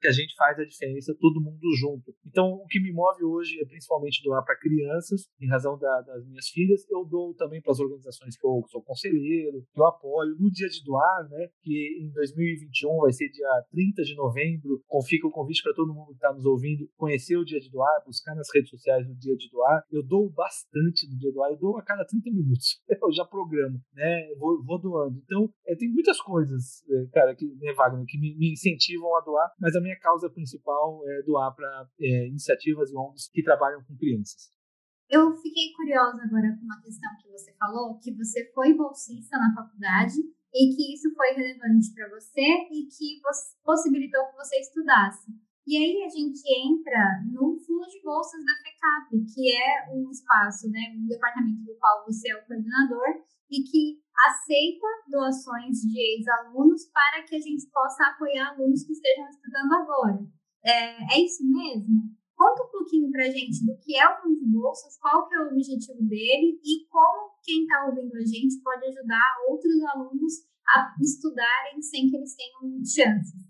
que 0.00 0.08
a 0.08 0.12
gente 0.12 0.34
faz 0.36 0.58
a 0.58 0.64
diferença, 0.64 1.16
todo 1.20 1.40
mundo 1.40 1.60
junto. 1.78 2.14
Então, 2.26 2.52
o 2.52 2.66
que 2.66 2.80
me 2.80 2.92
move 2.92 3.24
hoje 3.24 3.60
é 3.60 3.66
principalmente 3.66 4.22
doar 4.22 4.44
para 4.44 4.58
crianças, 4.58 5.28
em 5.40 5.48
razão 5.48 5.78
da, 5.78 6.00
das 6.02 6.26
minhas 6.26 6.48
filhas. 6.48 6.86
Eu 6.90 7.04
dou 7.04 7.34
também 7.34 7.60
para 7.60 7.72
as 7.72 7.80
organizações 7.80 8.36
que 8.36 8.46
eu 8.46 8.64
sou 8.68 8.82
conselheiro, 8.82 9.64
que 9.72 9.80
eu 9.80 9.86
apoio. 9.86 10.36
No 10.38 10.50
dia 10.50 10.68
de 10.68 10.82
doar, 10.84 11.28
né, 11.28 11.48
que 11.62 11.98
em 12.02 12.10
2021 12.12 13.00
vai 13.00 13.12
ser 13.12 13.28
dia 13.28 13.48
30 13.70 14.02
de 14.02 14.14
novembro, 14.14 14.82
fica 15.06 15.26
o 15.26 15.30
convite 15.30 15.62
para 15.62 15.74
todo 15.74 15.94
mundo 15.94 16.08
que 16.08 16.14
está 16.14 16.32
nos 16.32 16.44
ouvindo 16.44 16.88
conhecer 16.96 17.36
o 17.36 17.44
dia 17.44 17.58
de 17.58 17.70
doar, 17.70 18.02
buscar 18.06 18.34
nas 18.34 18.48
redes 18.54 18.70
sociais 18.70 19.06
no 19.06 19.14
dia 19.16 19.36
de 19.36 19.50
doar. 19.50 19.82
Eu 19.90 20.02
dou 20.02 20.30
bastante 20.30 21.08
no 21.08 21.18
dia 21.18 21.30
de 21.30 21.34
doar, 21.34 21.50
eu 21.50 21.56
dou 21.56 21.78
a 21.78 21.82
cada 21.82 22.04
30 22.04 22.30
minutos. 22.30 22.80
Eu 23.00 23.12
já 23.12 23.24
programo, 23.24 23.80
né, 23.94 24.28
vou, 24.38 24.62
vou 24.62 24.78
doando. 24.78 25.20
Então, 25.24 25.50
é, 25.66 25.74
tem 25.74 25.88
muitas 25.88 26.20
coisas, 26.20 26.84
é, 26.88 27.06
cara, 27.12 27.34
que, 27.34 27.46
né, 27.56 27.72
Wagner, 27.72 28.04
que 28.06 28.18
me, 28.18 28.36
me 28.36 28.52
incentivam 28.52 29.16
a 29.16 29.20
doar, 29.22 29.39
mas 29.60 29.74
a 29.76 29.80
minha 29.80 29.98
causa 29.98 30.30
principal 30.30 31.00
é 31.08 31.22
doar 31.22 31.54
para 31.54 31.88
é, 32.00 32.28
iniciativas 32.28 32.90
e 32.90 32.96
ONGs 32.96 33.30
que 33.32 33.42
trabalham 33.42 33.82
com 33.84 33.96
crianças. 33.96 34.52
Eu 35.08 35.34
fiquei 35.36 35.72
curiosa 35.76 36.22
agora 36.22 36.56
com 36.56 36.64
uma 36.64 36.80
questão 36.80 37.10
que 37.20 37.28
você 37.30 37.52
falou, 37.58 37.98
que 37.98 38.14
você 38.14 38.50
foi 38.54 38.74
bolsista 38.74 39.36
na 39.38 39.52
faculdade 39.54 40.14
e 40.54 40.74
que 40.74 40.94
isso 40.94 41.12
foi 41.14 41.34
relevante 41.34 41.92
para 41.94 42.08
você 42.10 42.40
e 42.70 42.86
que 42.86 43.20
possibilitou 43.64 44.26
que 44.30 44.36
você 44.36 44.60
estudasse. 44.60 45.32
E 45.70 45.76
aí 45.78 46.02
a 46.02 46.08
gente 46.10 46.42
entra 46.66 47.22
no 47.30 47.54
fundo 47.54 47.86
de 47.86 48.02
bolsas 48.02 48.44
da 48.44 48.58
FECAP, 48.58 49.22
que 49.32 49.54
é 49.54 49.94
um 49.94 50.10
espaço, 50.10 50.68
né, 50.68 50.98
um 50.98 51.06
departamento 51.06 51.62
do 51.62 51.78
qual 51.78 52.04
você 52.04 52.28
é 52.32 52.34
o 52.34 52.44
coordenador 52.44 53.22
e 53.48 53.62
que 53.62 54.02
aceita 54.18 54.88
doações 55.06 55.78
de 55.86 55.94
ex-alunos 55.94 56.90
para 56.90 57.22
que 57.22 57.36
a 57.36 57.38
gente 57.38 57.70
possa 57.70 58.02
apoiar 58.02 58.50
alunos 58.50 58.82
que 58.82 58.90
estejam 58.90 59.28
estudando 59.28 59.72
agora. 59.74 60.18
É, 60.66 61.14
é 61.14 61.24
isso 61.24 61.46
mesmo? 61.48 62.18
Conta 62.34 62.64
um 62.64 62.72
pouquinho 62.72 63.08
para 63.12 63.26
a 63.26 63.30
gente 63.30 63.64
do 63.64 63.78
que 63.78 63.94
é 63.94 64.08
o 64.08 64.22
Fundo 64.22 64.40
de 64.40 64.50
Bolsas, 64.50 64.98
qual 64.98 65.28
que 65.28 65.36
é 65.36 65.38
o 65.38 65.52
objetivo 65.52 66.02
dele 66.02 66.58
e 66.64 66.84
como 66.90 67.30
que 67.44 67.52
quem 67.52 67.62
está 67.62 67.86
ouvindo 67.86 68.16
a 68.16 68.26
gente 68.26 68.60
pode 68.60 68.86
ajudar 68.86 69.36
outros 69.48 69.80
alunos 69.94 70.32
a 70.66 70.96
estudarem 71.00 71.80
sem 71.80 72.10
que 72.10 72.16
eles 72.16 72.34
tenham 72.34 72.74
chances. 72.84 73.49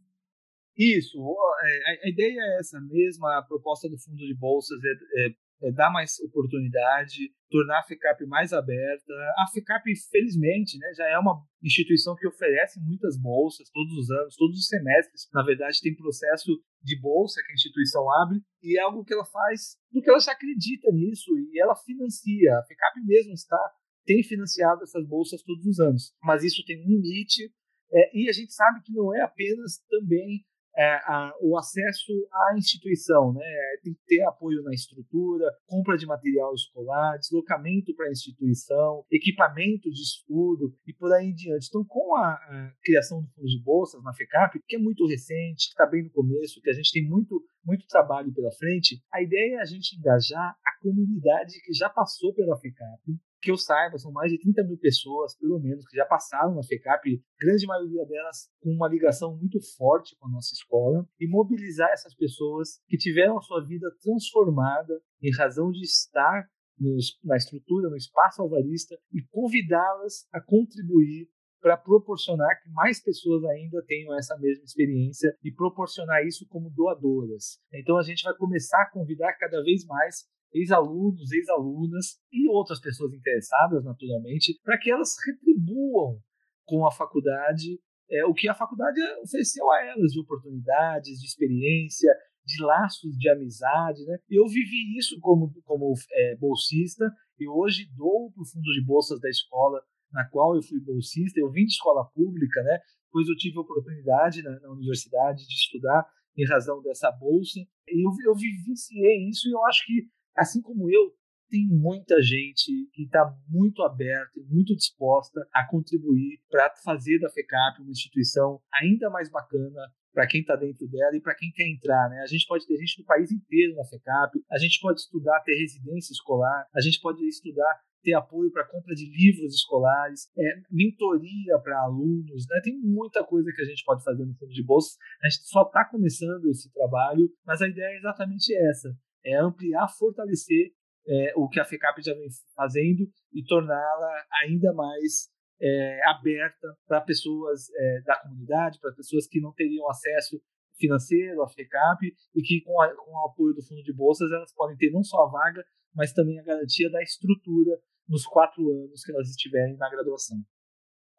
Isso, 0.81 1.19
é, 1.19 2.07
a, 2.07 2.09
ideia 2.09 2.41
é 2.41 2.59
essa 2.59 2.81
mesma, 2.81 3.39
a 3.39 3.43
proposta 3.43 3.89
do 3.89 3.99
fundo 3.99 4.17
de 4.17 4.35
bolsas 4.35 4.79
é, 4.83 5.27
é 5.27 5.35
é, 5.63 5.71
dar 5.73 5.91
mais 5.91 6.19
oportunidade, 6.21 7.33
tornar 7.51 7.81
a 7.81 7.83
FECAP 7.83 8.25
mais 8.27 8.53
aberta. 8.53 9.13
A 9.37 9.47
FECAP, 9.53 9.95
felizmente, 10.11 10.79
né, 10.79 10.93
já 10.97 11.07
é 11.09 11.19
uma 11.19 11.43
instituição 11.63 12.17
que 12.17 12.27
oferece 12.27 12.81
muitas 12.81 13.21
bolsas 13.21 13.69
todos 13.71 13.93
os 13.93 14.11
anos, 14.11 14.37
todos 14.37 14.59
os 14.59 14.67
semestres. 14.67 15.29
Na 15.33 15.43
verdade, 15.43 15.81
tem 15.83 15.95
processo 15.95 16.63
de 16.83 16.99
bolsa 16.99 17.43
que 17.45 17.53
a 17.53 17.55
instituição 17.55 18.11
abre 18.23 18.41
e 18.63 18.79
é 18.79 18.83
algo 18.83 19.05
que 19.05 19.13
ela 19.13 19.25
faz 19.25 19.77
porque 19.93 20.09
ela 20.09 20.21
já 20.21 20.33
acredita 20.33 20.91
nisso 20.93 21.31
e 21.53 21.61
ela 21.61 21.77
financia. 21.77 22.57
A 22.57 22.65
FECAP 22.65 23.01
mesmo 23.05 23.35
está 23.35 23.59
tem 24.07 24.23
financiado 24.23 24.83
essas 24.83 25.07
bolsas 25.07 25.43
todos 25.43 25.65
os 25.67 25.79
anos, 25.79 26.15
mas 26.23 26.43
isso 26.43 26.65
tem 26.65 26.83
um 26.83 26.89
limite 26.89 27.53
é, 27.93 28.17
e 28.17 28.31
a 28.31 28.33
gente 28.33 28.53
sabe 28.55 28.81
que 28.83 28.93
não 28.93 29.15
é 29.15 29.21
apenas 29.21 29.85
também 29.91 30.43
é, 30.81 30.95
a, 31.05 31.35
o 31.43 31.59
acesso 31.59 32.13
à 32.33 32.57
instituição, 32.57 33.35
né? 33.35 33.45
Tem 33.83 33.93
que 33.93 34.01
ter 34.07 34.23
apoio 34.23 34.63
na 34.63 34.73
estrutura, 34.73 35.45
compra 35.67 35.99
de 35.99 36.07
material 36.07 36.55
escolar, 36.55 37.19
deslocamento 37.19 37.95
para 37.95 38.07
a 38.07 38.11
instituição, 38.11 39.05
equipamento 39.11 39.91
de 39.91 40.01
estudo 40.01 40.75
e 40.87 40.95
por 40.95 41.13
aí 41.13 41.27
em 41.27 41.35
diante. 41.35 41.67
Então, 41.69 41.85
com 41.85 42.17
a, 42.17 42.33
a 42.33 42.73
criação 42.83 43.21
do 43.21 43.29
fundo 43.29 43.47
de 43.47 43.63
bolsas 43.63 44.03
na 44.03 44.15
FECAP, 44.15 44.59
que 44.67 44.77
é 44.77 44.79
muito 44.79 45.07
recente, 45.07 45.67
que 45.67 45.73
está 45.73 45.85
bem 45.85 46.05
no 46.05 46.11
começo, 46.11 46.63
que 46.63 46.71
a 46.71 46.75
gente 46.75 46.93
tem 46.93 47.07
muito, 47.07 47.45
muito 47.63 47.87
trabalho 47.87 48.33
pela 48.33 48.51
frente, 48.53 49.03
a 49.13 49.21
ideia 49.21 49.57
é 49.57 49.61
a 49.61 49.67
gente 49.67 49.99
engajar 49.99 50.57
a 50.65 50.81
comunidade 50.81 51.61
que 51.63 51.75
já 51.75 51.91
passou 51.91 52.33
pela 52.33 52.59
FECAP, 52.59 53.21
que 53.41 53.51
eu 53.51 53.57
saiba, 53.57 53.99
são 53.99 54.13
mais 54.13 54.31
de 54.31 54.39
30 54.39 54.65
mil 54.65 54.79
pessoas, 54.79 55.37
pelo 55.37 55.59
menos, 55.59 55.87
que 55.87 55.97
já 55.97 56.05
passaram 56.05 56.55
na 56.55 56.63
FECAP, 56.63 57.23
grande 57.41 57.67
maioria 57.67 58.05
delas 58.07 58.49
com 58.61 58.71
uma 58.71 58.89
ligação 58.89 59.37
muito 59.37 59.59
forte 59.77 60.17
com 60.19 60.29
a 60.29 60.31
nossa 60.31 60.53
escola, 60.55 61.07
e 61.19 61.27
mobilizar 61.29 61.91
essas 61.91 62.15
pessoas 62.15 62.81
que 62.87 62.97
tiveram 62.97 63.39
a 63.39 63.43
sua 63.43 63.65
vida 63.65 63.91
transformada 64.03 65.01
em 65.23 65.35
razão 65.35 65.71
de 65.71 65.83
estar 65.83 66.49
nos, 66.79 67.19
na 67.25 67.37
estrutura, 67.37 67.89
no 67.89 67.97
espaço 67.97 68.43
alvarista, 68.43 68.97
e 69.13 69.23
convidá-las 69.31 70.27
a 70.33 70.41
contribuir 70.41 71.29
para 71.61 71.77
proporcionar 71.77 72.61
que 72.63 72.71
mais 72.71 73.03
pessoas 73.03 73.45
ainda 73.45 73.83
tenham 73.87 74.17
essa 74.19 74.37
mesma 74.39 74.65
experiência 74.65 75.37
e 75.45 75.53
proporcionar 75.53 76.25
isso 76.27 76.47
como 76.49 76.71
doadoras. 76.71 77.61
Então 77.73 77.99
a 77.99 78.03
gente 78.03 78.23
vai 78.23 78.35
começar 78.35 78.81
a 78.83 78.91
convidar 78.91 79.35
cada 79.35 79.63
vez 79.63 79.85
mais 79.85 80.27
ex-alunos, 80.53 81.31
ex-alunas 81.33 82.19
e 82.33 82.49
outras 82.49 82.81
pessoas 82.81 83.13
interessadas, 83.13 83.85
naturalmente, 83.85 84.59
para 84.63 84.79
que 84.79 84.91
elas 84.91 85.15
retribuam 85.27 86.19
com 86.65 86.87
a 86.87 86.91
faculdade 86.91 87.79
é, 88.11 88.25
o 88.27 88.35
que 88.35 88.49
a 88.49 88.55
faculdade 88.55 89.01
ofereceu 89.23 89.71
a 89.71 89.85
elas 89.87 90.13
de 90.13 90.21
oportunidades, 90.21 91.21
de 91.21 91.27
experiência, 91.27 92.13
de 92.45 92.63
laços 92.63 93.17
de 93.17 93.31
amizade. 93.31 94.05
Né? 94.05 94.19
Eu 94.29 94.47
vivi 94.47 94.99
isso 94.99 95.19
como, 95.21 95.53
como 95.65 95.95
é, 96.13 96.37
bolsista 96.37 97.05
e 97.39 97.49
hoje 97.49 97.89
dou 97.97 98.33
para 98.33 98.43
o 98.43 98.47
fundo 98.47 98.71
de 98.73 98.85
bolsas 98.85 99.21
da 99.21 99.29
escola 99.29 99.81
na 100.13 100.29
qual 100.29 100.57
eu 100.57 100.63
fui 100.63 100.81
bolsista. 100.81 101.39
Eu 101.39 101.51
vim 101.51 101.65
de 101.65 101.73
escola 101.73 102.05
pública, 102.07 102.63
né? 102.63 102.81
pois 103.13 103.29
eu 103.29 103.37
tive 103.37 103.59
a 103.59 103.63
oportunidade 103.63 104.43
na, 104.43 104.59
na 104.59 104.73
universidade 104.73 105.47
de 105.47 105.55
estudar 105.55 106.05
em 106.37 106.47
razão 106.47 106.83
dessa 106.83 107.11
bolsa. 107.13 107.61
Eu, 107.87 108.11
eu 108.27 108.35
vivenciei 108.35 109.29
isso 109.29 109.49
e 109.49 109.53
eu 109.53 109.65
acho 109.67 109.87
que 109.87 110.09
assim 110.37 110.61
como 110.61 110.91
eu, 110.91 111.15
tem 111.51 111.67
muita 111.67 112.23
gente 112.23 112.71
que 112.93 113.03
está 113.03 113.37
muito 113.49 113.83
aberta 113.83 114.39
e 114.39 114.45
muito 114.45 114.75
disposta 114.75 115.41
a 115.53 115.67
contribuir 115.67 116.41
para 116.49 116.73
fazer 116.85 117.19
da 117.19 117.29
FECAP 117.29 117.83
uma 117.83 117.91
instituição 117.91 118.61
ainda 118.73 119.11
mais 119.11 119.29
bacana 119.29 119.81
para 120.13 120.27
quem 120.27 120.41
está 120.41 120.57
dentro 120.57 120.87
dela 120.89 121.17
e 121.17 121.21
para 121.21 121.35
quem 121.35 121.51
quer 121.53 121.69
entrar. 121.69 122.09
Né? 122.09 122.21
A 122.23 122.27
gente 122.27 122.47
pode 122.47 122.67
ter 122.67 122.77
gente 122.77 123.03
do 123.03 123.05
país 123.05 123.31
inteiro 123.31 123.75
na 123.75 123.85
FECAP, 123.85 124.41
a 124.51 124.59
gente 124.59 124.81
pode 124.81 125.01
estudar, 125.01 125.41
ter 125.41 125.59
residência 125.59 126.13
escolar, 126.13 126.67
a 126.75 126.81
gente 126.81 127.01
pode 127.01 127.27
estudar 127.27 127.81
ter 128.03 128.15
apoio 128.15 128.51
para 128.51 128.67
compra 128.67 128.95
de 128.95 129.05
livros 129.05 129.55
escolares, 129.55 130.31
é, 130.37 130.43
mentoria 130.71 131.59
para 131.63 131.83
alunos, 131.83 132.47
né? 132.49 132.61
tem 132.63 132.79
muita 132.79 133.23
coisa 133.25 133.53
que 133.53 133.61
a 133.61 133.65
gente 133.65 133.85
pode 133.85 134.03
fazer 134.03 134.25
no 134.25 134.35
fundo 134.35 134.53
de 134.53 134.65
bolsa. 134.65 134.97
A 135.23 135.29
gente 135.29 135.43
só 135.47 135.63
está 135.63 135.85
começando 135.85 136.47
esse 136.47 136.73
trabalho, 136.73 137.31
mas 137.45 137.61
a 137.61 137.69
ideia 137.69 137.95
é 137.95 137.99
exatamente 137.99 138.55
essa: 138.57 138.97
é 139.25 139.37
ampliar, 139.37 139.89
fortalecer 139.89 140.73
é, 141.07 141.33
o 141.37 141.49
que 141.49 141.61
a 141.61 141.65
FECAP 141.65 142.03
já 142.03 142.15
vem 142.15 142.29
fazendo 142.55 143.09
e 143.33 143.45
torná-la 143.45 144.25
ainda 144.43 144.73
mais 144.73 145.31
é, 145.61 146.01
aberta 146.09 146.77
para 146.87 147.01
pessoas 147.01 147.69
é, 147.75 148.03
da 148.03 148.21
comunidade, 148.21 148.79
para 148.81 148.93
pessoas 148.93 149.27
que 149.27 149.41
não 149.41 149.53
teriam 149.53 149.89
acesso 149.89 150.41
financeiro 150.79 151.43
à 151.43 151.49
FECAP 151.49 152.07
e 152.35 152.43
que 152.43 152.63
com, 152.63 152.81
a, 152.81 152.89
com 152.95 153.13
o 153.13 153.27
apoio 153.27 153.55
do 153.55 153.63
fundo 153.63 153.83
de 153.83 153.93
bolsas 153.93 154.31
elas 154.33 154.53
podem 154.55 154.77
ter 154.77 154.91
não 154.91 155.03
só 155.03 155.25
a 155.25 155.31
vaga, 155.31 155.63
mas 155.95 156.13
também 156.13 156.39
a 156.39 156.45
garantia 156.45 156.91
da 156.91 157.03
estrutura 157.03 157.79
nos 158.09 158.25
quatro 158.27 158.63
anos 158.71 159.05
que 159.05 159.13
elas 159.13 159.29
estiverem 159.29 159.77
na 159.77 159.91
graduação. 159.91 160.39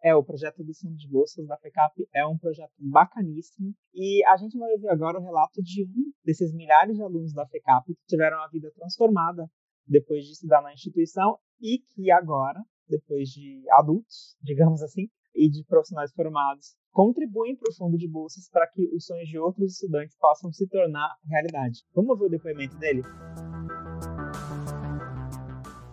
É, 0.03 0.15
o 0.15 0.23
projeto 0.23 0.63
do 0.63 0.73
Fundo 0.73 0.95
de 0.95 1.07
Bolsas 1.07 1.45
da 1.45 1.55
FECAP 1.57 2.07
é 2.11 2.25
um 2.25 2.35
projeto 2.35 2.73
bacaníssimo 2.79 3.71
e 3.93 4.25
a 4.25 4.35
gente 4.35 4.57
vai 4.57 4.71
ouvir 4.71 4.89
agora 4.89 5.19
o 5.19 5.23
relato 5.23 5.61
de 5.61 5.83
um 5.83 6.11
desses 6.25 6.51
milhares 6.55 6.95
de 6.95 7.03
alunos 7.03 7.31
da 7.33 7.45
FECAP 7.45 7.93
que 7.93 8.05
tiveram 8.07 8.39
a 8.39 8.47
vida 8.47 8.71
transformada 8.71 9.47
depois 9.85 10.25
de 10.25 10.31
estudar 10.31 10.63
na 10.63 10.73
instituição 10.73 11.37
e 11.61 11.77
que 11.77 12.09
agora, 12.09 12.59
depois 12.89 13.29
de 13.29 13.63
adultos, 13.73 14.35
digamos 14.41 14.81
assim, 14.81 15.07
e 15.35 15.47
de 15.47 15.63
profissionais 15.65 16.11
formados, 16.13 16.75
contribuem 16.91 17.55
para 17.55 17.69
o 17.69 17.75
Fundo 17.75 17.95
de 17.95 18.07
Bolsas 18.07 18.49
para 18.49 18.67
que 18.67 18.89
os 18.95 19.05
sonhos 19.05 19.29
de 19.29 19.37
outros 19.37 19.73
estudantes 19.73 20.17
possam 20.17 20.51
se 20.51 20.67
tornar 20.67 21.15
realidade. 21.25 21.83
Vamos 21.93 22.09
ouvir 22.09 22.25
o 22.25 22.29
depoimento 22.29 22.75
dele? 22.79 23.03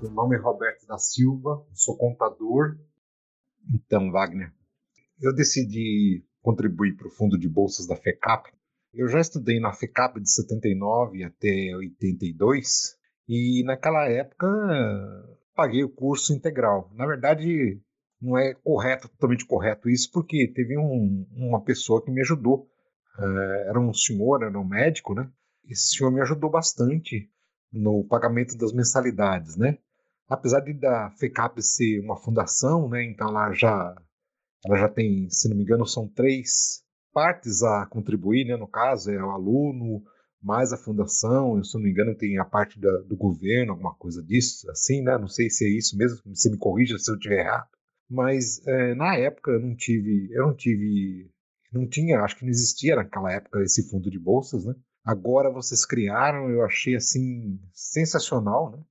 Meu 0.00 0.10
nome 0.12 0.36
é 0.36 0.38
Roberto 0.38 0.86
da 0.86 0.96
Silva, 0.96 1.62
sou 1.74 1.94
contador 1.98 2.78
então, 3.72 4.10
Wagner, 4.10 4.52
eu 5.20 5.34
decidi 5.34 6.24
contribuir 6.42 6.96
para 6.96 7.08
o 7.08 7.10
fundo 7.10 7.38
de 7.38 7.48
bolsas 7.48 7.86
da 7.86 7.96
FECAP. 7.96 8.50
Eu 8.94 9.08
já 9.08 9.20
estudei 9.20 9.60
na 9.60 9.72
FECAP 9.72 10.20
de 10.20 10.30
79 10.30 11.24
até 11.24 11.74
82 11.76 12.96
e 13.28 13.62
naquela 13.64 14.08
época 14.08 14.46
paguei 15.54 15.84
o 15.84 15.90
curso 15.90 16.32
integral. 16.32 16.90
Na 16.94 17.06
verdade, 17.06 17.80
não 18.20 18.38
é 18.38 18.54
correto, 18.54 19.08
totalmente 19.08 19.46
correto 19.46 19.88
isso, 19.88 20.10
porque 20.12 20.50
teve 20.54 20.78
um, 20.78 21.26
uma 21.32 21.62
pessoa 21.62 22.02
que 22.02 22.10
me 22.10 22.20
ajudou. 22.20 22.68
Uh, 23.18 23.68
era 23.68 23.80
um 23.80 23.92
senhor, 23.92 24.42
era 24.42 24.58
um 24.58 24.64
médico, 24.64 25.14
né? 25.14 25.28
Esse 25.68 25.96
senhor 25.96 26.10
me 26.10 26.20
ajudou 26.20 26.50
bastante 26.50 27.28
no 27.72 28.04
pagamento 28.04 28.56
das 28.56 28.72
mensalidades, 28.72 29.56
né? 29.56 29.78
Apesar 30.28 30.60
de 30.60 30.74
da 30.74 31.10
FECAP 31.12 31.62
ser 31.62 32.00
uma 32.00 32.16
fundação, 32.16 32.88
né, 32.88 33.04
então 33.04 33.28
ela 33.28 33.52
já, 33.52 33.96
ela 34.66 34.76
já 34.76 34.88
tem, 34.88 35.28
se 35.30 35.48
não 35.48 35.56
me 35.56 35.62
engano, 35.62 35.86
são 35.86 36.06
três 36.06 36.84
partes 37.12 37.62
a 37.62 37.86
contribuir, 37.86 38.44
né, 38.44 38.56
no 38.56 38.68
caso, 38.68 39.10
é 39.10 39.22
o 39.22 39.30
aluno, 39.30 40.02
mais 40.40 40.72
a 40.72 40.76
fundação, 40.76 41.62
se 41.64 41.74
não 41.74 41.82
me 41.82 41.90
engano, 41.90 42.14
tem 42.14 42.38
a 42.38 42.44
parte 42.44 42.78
da, 42.78 42.98
do 42.98 43.16
governo, 43.16 43.72
alguma 43.72 43.94
coisa 43.94 44.22
disso, 44.22 44.70
assim, 44.70 45.02
né, 45.02 45.16
não 45.16 45.28
sei 45.28 45.48
se 45.50 45.64
é 45.64 45.68
isso 45.68 45.96
mesmo, 45.96 46.20
você 46.26 46.50
me 46.50 46.58
corrija 46.58 46.98
se 46.98 47.10
eu 47.10 47.16
estiver 47.16 47.40
errado, 47.40 47.68
mas 48.08 48.64
é, 48.66 48.94
na 48.94 49.16
época 49.16 49.52
eu 49.52 49.60
não 49.60 49.74
tive, 49.74 50.28
eu 50.32 50.46
não 50.46 50.54
tive, 50.54 51.30
não 51.72 51.88
tinha, 51.88 52.20
acho 52.20 52.36
que 52.36 52.44
não 52.44 52.50
existia 52.50 52.96
naquela 52.96 53.32
época 53.32 53.62
esse 53.62 53.88
fundo 53.90 54.10
de 54.10 54.18
bolsas, 54.18 54.64
né, 54.64 54.74
agora 55.04 55.50
vocês 55.50 55.86
criaram, 55.86 56.50
eu 56.50 56.62
achei 56.64 56.94
assim 56.94 57.58
sensacional, 57.72 58.70
né? 58.70 58.84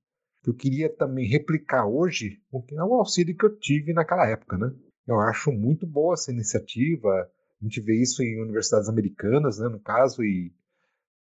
Eu 0.46 0.54
queria 0.54 0.88
também 0.88 1.26
replicar 1.26 1.86
hoje 1.86 2.40
o 2.50 2.62
que 2.62 2.76
é 2.76 2.82
o 2.82 2.94
auxílio 2.94 3.36
que 3.36 3.44
eu 3.44 3.58
tive 3.58 3.92
naquela 3.92 4.26
época, 4.26 4.56
né? 4.56 4.72
Eu 5.06 5.18
acho 5.20 5.50
muito 5.50 5.86
boa 5.86 6.14
essa 6.14 6.30
iniciativa. 6.30 7.08
A 7.60 7.64
gente 7.64 7.80
vê 7.80 8.00
isso 8.00 8.22
em 8.22 8.40
universidades 8.40 8.88
americanas, 8.88 9.58
né, 9.58 9.68
no 9.68 9.80
caso, 9.80 10.22
e 10.22 10.52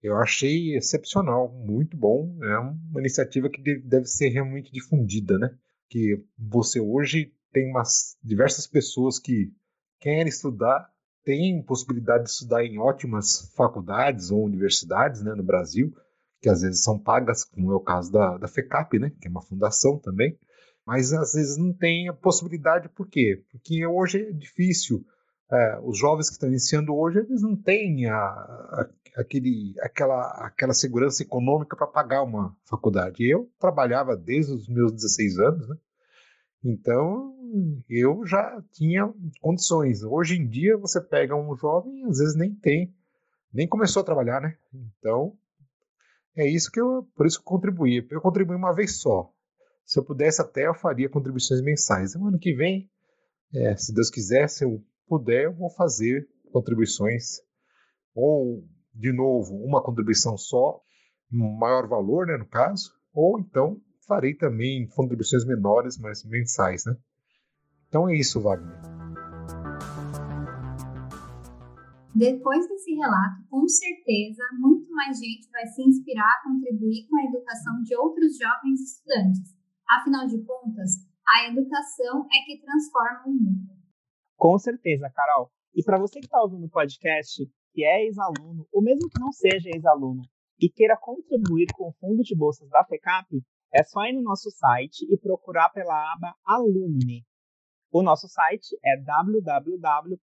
eu 0.02 0.18
achei 0.18 0.76
excepcional, 0.76 1.50
muito 1.50 1.96
bom. 1.96 2.38
É 2.44 2.60
uma 2.60 3.00
iniciativa 3.00 3.50
que 3.50 3.62
deve 3.80 4.06
ser 4.06 4.30
realmente 4.30 4.72
difundida, 4.72 5.38
né? 5.38 5.56
Que 5.90 6.22
você 6.38 6.80
hoje 6.80 7.34
tem 7.52 7.70
umas 7.70 8.18
diversas 8.24 8.66
pessoas 8.68 9.20
que 9.20 9.54
querem 10.00 10.28
estudar, 10.28 10.90
têm 11.24 11.62
possibilidade 11.62 12.26
de 12.26 12.32
estudar 12.32 12.66
em 12.66 12.78
ótimas 12.80 13.54
faculdades 13.56 14.32
ou 14.32 14.44
universidades, 14.44 15.24
né, 15.24 15.34
no 15.34 15.44
Brasil, 15.44 15.96
que 16.44 16.50
às 16.50 16.62
vezes 16.62 16.84
são 16.84 17.00
pagas, 17.00 17.46
como 17.46 17.72
é 17.72 17.76
o 17.76 17.80
caso 17.80 18.12
da, 18.12 18.38
da 18.38 18.50
FECAP, 18.50 19.00
né, 19.00 19.14
que 19.22 19.30
é 19.30 19.32
uma 19.32 19.42
fundação 19.42 19.98
também, 19.98 20.38
mas 20.86 21.14
às 21.14 21.32
vezes 21.32 21.58
não 21.58 21.72
tem 21.72 22.10
a 22.10 22.14
possibilidade, 22.14 22.90
por 22.90 23.08
quê? 23.08 23.42
Porque 23.50 23.88
hoje 23.88 24.22
é 24.22 24.32
difícil, 24.34 25.06
é, 25.50 25.80
os 25.82 25.98
jovens 25.98 26.28
que 26.28 26.34
estão 26.34 26.50
iniciando 26.50 26.94
hoje, 26.94 27.20
eles 27.20 27.42
não 27.42 27.56
têm 27.56 28.08
a, 28.08 28.18
a, 28.18 28.90
aquele, 29.16 29.74
aquela, 29.80 30.32
aquela 30.46 30.74
segurança 30.74 31.24
econômica 31.24 31.78
para 31.78 31.88
pagar 31.88 32.24
uma 32.24 32.54
faculdade. 32.66 33.24
Eu 33.24 33.50
trabalhava 33.58 34.18
desde 34.18 34.52
os 34.52 34.68
meus 34.68 34.92
16 34.92 35.40
anos, 35.40 35.70
né, 35.70 35.78
Então, 36.62 37.34
eu 37.90 38.26
já 38.26 38.62
tinha 38.74 39.10
condições. 39.40 40.04
Hoje 40.04 40.36
em 40.36 40.46
dia, 40.46 40.76
você 40.78 41.00
pega 41.00 41.38
um 41.38 41.56
jovem, 41.56 42.04
às 42.04 42.18
vezes 42.18 42.36
nem 42.36 42.54
tem, 42.54 42.94
nem 43.54 43.66
começou 43.66 44.02
a 44.02 44.06
trabalhar, 44.06 44.42
né? 44.42 44.58
Então, 44.74 45.38
é 46.36 46.48
isso 46.48 46.72
que 46.72 46.80
eu, 46.80 47.08
por 47.16 47.26
isso 47.26 47.38
que 47.38 47.44
eu 47.44 47.52
contribuí. 47.52 48.08
Eu 48.10 48.22
contribuí 48.22 48.56
uma 48.56 48.74
vez 48.74 49.00
só. 49.00 49.32
Se 49.86 50.00
eu 50.00 50.06
pudesse 50.06 50.42
até, 50.42 50.68
eu 50.68 50.74
faria 50.74 51.10
contribuições 51.10 51.62
mensais. 51.62 52.16
No 52.16 52.28
ano 52.28 52.40
que 52.40 52.54
vem, 52.54 52.90
é, 53.54 53.76
se 53.76 53.94
Deus 53.94 54.10
quiser, 54.10 54.48
se 54.50 54.64
eu 54.64 54.84
puder, 55.08 55.46
eu 55.46 55.54
vou 55.54 55.70
fazer 55.70 56.28
contribuições. 56.52 57.42
Ou, 58.16 58.64
de 58.94 59.12
novo, 59.12 59.56
uma 59.56 59.84
contribuição 59.84 60.38
só, 60.38 60.82
maior 61.30 61.88
valor, 61.88 62.28
né, 62.28 62.38
no 62.38 62.48
caso. 62.48 62.92
Ou 63.14 63.40
então, 63.40 63.80
farei 64.08 64.34
também 64.34 64.88
contribuições 64.88 65.46
menores, 65.46 65.98
mas 65.98 66.24
mensais, 66.24 66.86
né? 66.86 66.96
Então 67.88 68.10
é 68.10 68.16
isso, 68.16 68.42
Wagner. 68.42 69.03
Depois 72.16 72.68
desse 72.70 72.94
relato, 72.94 73.44
com 73.50 73.68
certeza, 73.68 74.44
muito 74.60 74.88
mais 74.92 75.18
gente 75.18 75.50
vai 75.50 75.66
se 75.66 75.82
inspirar 75.82 76.30
a 76.30 76.44
contribuir 76.44 77.08
com 77.10 77.18
a 77.18 77.26
educação 77.26 77.82
de 77.82 77.96
outros 77.96 78.38
jovens 78.38 78.80
estudantes. 78.82 79.58
Afinal 79.90 80.28
de 80.28 80.38
contas, 80.46 80.92
a 81.28 81.48
educação 81.48 82.28
é 82.32 82.46
que 82.46 82.62
transforma 82.62 83.24
o 83.26 83.32
mundo. 83.32 83.74
Com 84.38 84.58
certeza, 84.60 85.10
Carol. 85.10 85.50
E 85.74 85.84
para 85.84 85.98
você 85.98 86.20
que 86.20 86.28
está 86.28 86.40
ouvindo 86.40 86.68
o 86.68 86.70
podcast, 86.70 87.50
que 87.74 87.84
é 87.84 88.06
ex-aluno, 88.06 88.68
ou 88.72 88.84
mesmo 88.84 89.10
que 89.10 89.20
não 89.20 89.32
seja 89.32 89.72
ex-aluno, 89.74 90.22
e 90.62 90.70
queira 90.70 90.96
contribuir 90.96 91.66
com 91.74 91.90
o 91.90 91.94
fundo 91.94 92.22
de 92.22 92.36
bolsas 92.36 92.70
da 92.70 92.86
FECAP, 92.86 93.42
é 93.74 93.84
só 93.84 94.06
ir 94.06 94.14
no 94.14 94.22
nosso 94.22 94.52
site 94.52 95.04
e 95.12 95.18
procurar 95.18 95.70
pela 95.70 96.14
aba 96.14 96.36
Alumni. 96.46 97.26
O 97.96 98.02
nosso 98.02 98.28
site 98.28 98.76
é 98.84 98.98
www.ccap.br. 98.98 100.18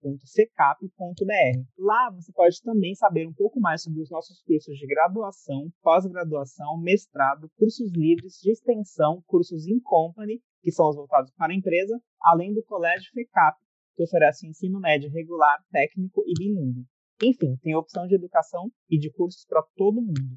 Lá 1.78 2.10
você 2.10 2.32
pode 2.32 2.60
também 2.62 2.96
saber 2.96 3.28
um 3.28 3.32
pouco 3.32 3.60
mais 3.60 3.84
sobre 3.84 4.02
os 4.02 4.10
nossos 4.10 4.42
cursos 4.42 4.76
de 4.76 4.88
graduação, 4.88 5.70
pós-graduação, 5.80 6.76
mestrado, 6.78 7.48
cursos 7.56 7.92
livres 7.92 8.40
de 8.42 8.50
extensão, 8.50 9.22
cursos 9.24 9.68
in 9.68 9.78
company, 9.78 10.42
que 10.60 10.72
são 10.72 10.88
os 10.88 10.96
voltados 10.96 11.30
para 11.36 11.52
a 11.52 11.56
empresa, 11.56 11.96
além 12.20 12.52
do 12.52 12.64
Colégio 12.64 13.08
FECAP, 13.12 13.56
que 13.94 14.02
oferece 14.02 14.48
ensino 14.48 14.80
médio 14.80 15.08
regular, 15.08 15.64
técnico 15.70 16.24
e 16.26 16.34
bilíngue. 16.36 16.84
Enfim, 17.22 17.56
tem 17.62 17.76
opção 17.76 18.08
de 18.08 18.16
educação 18.16 18.68
e 18.90 18.98
de 18.98 19.12
cursos 19.12 19.46
para 19.46 19.62
todo 19.76 20.02
mundo. 20.02 20.36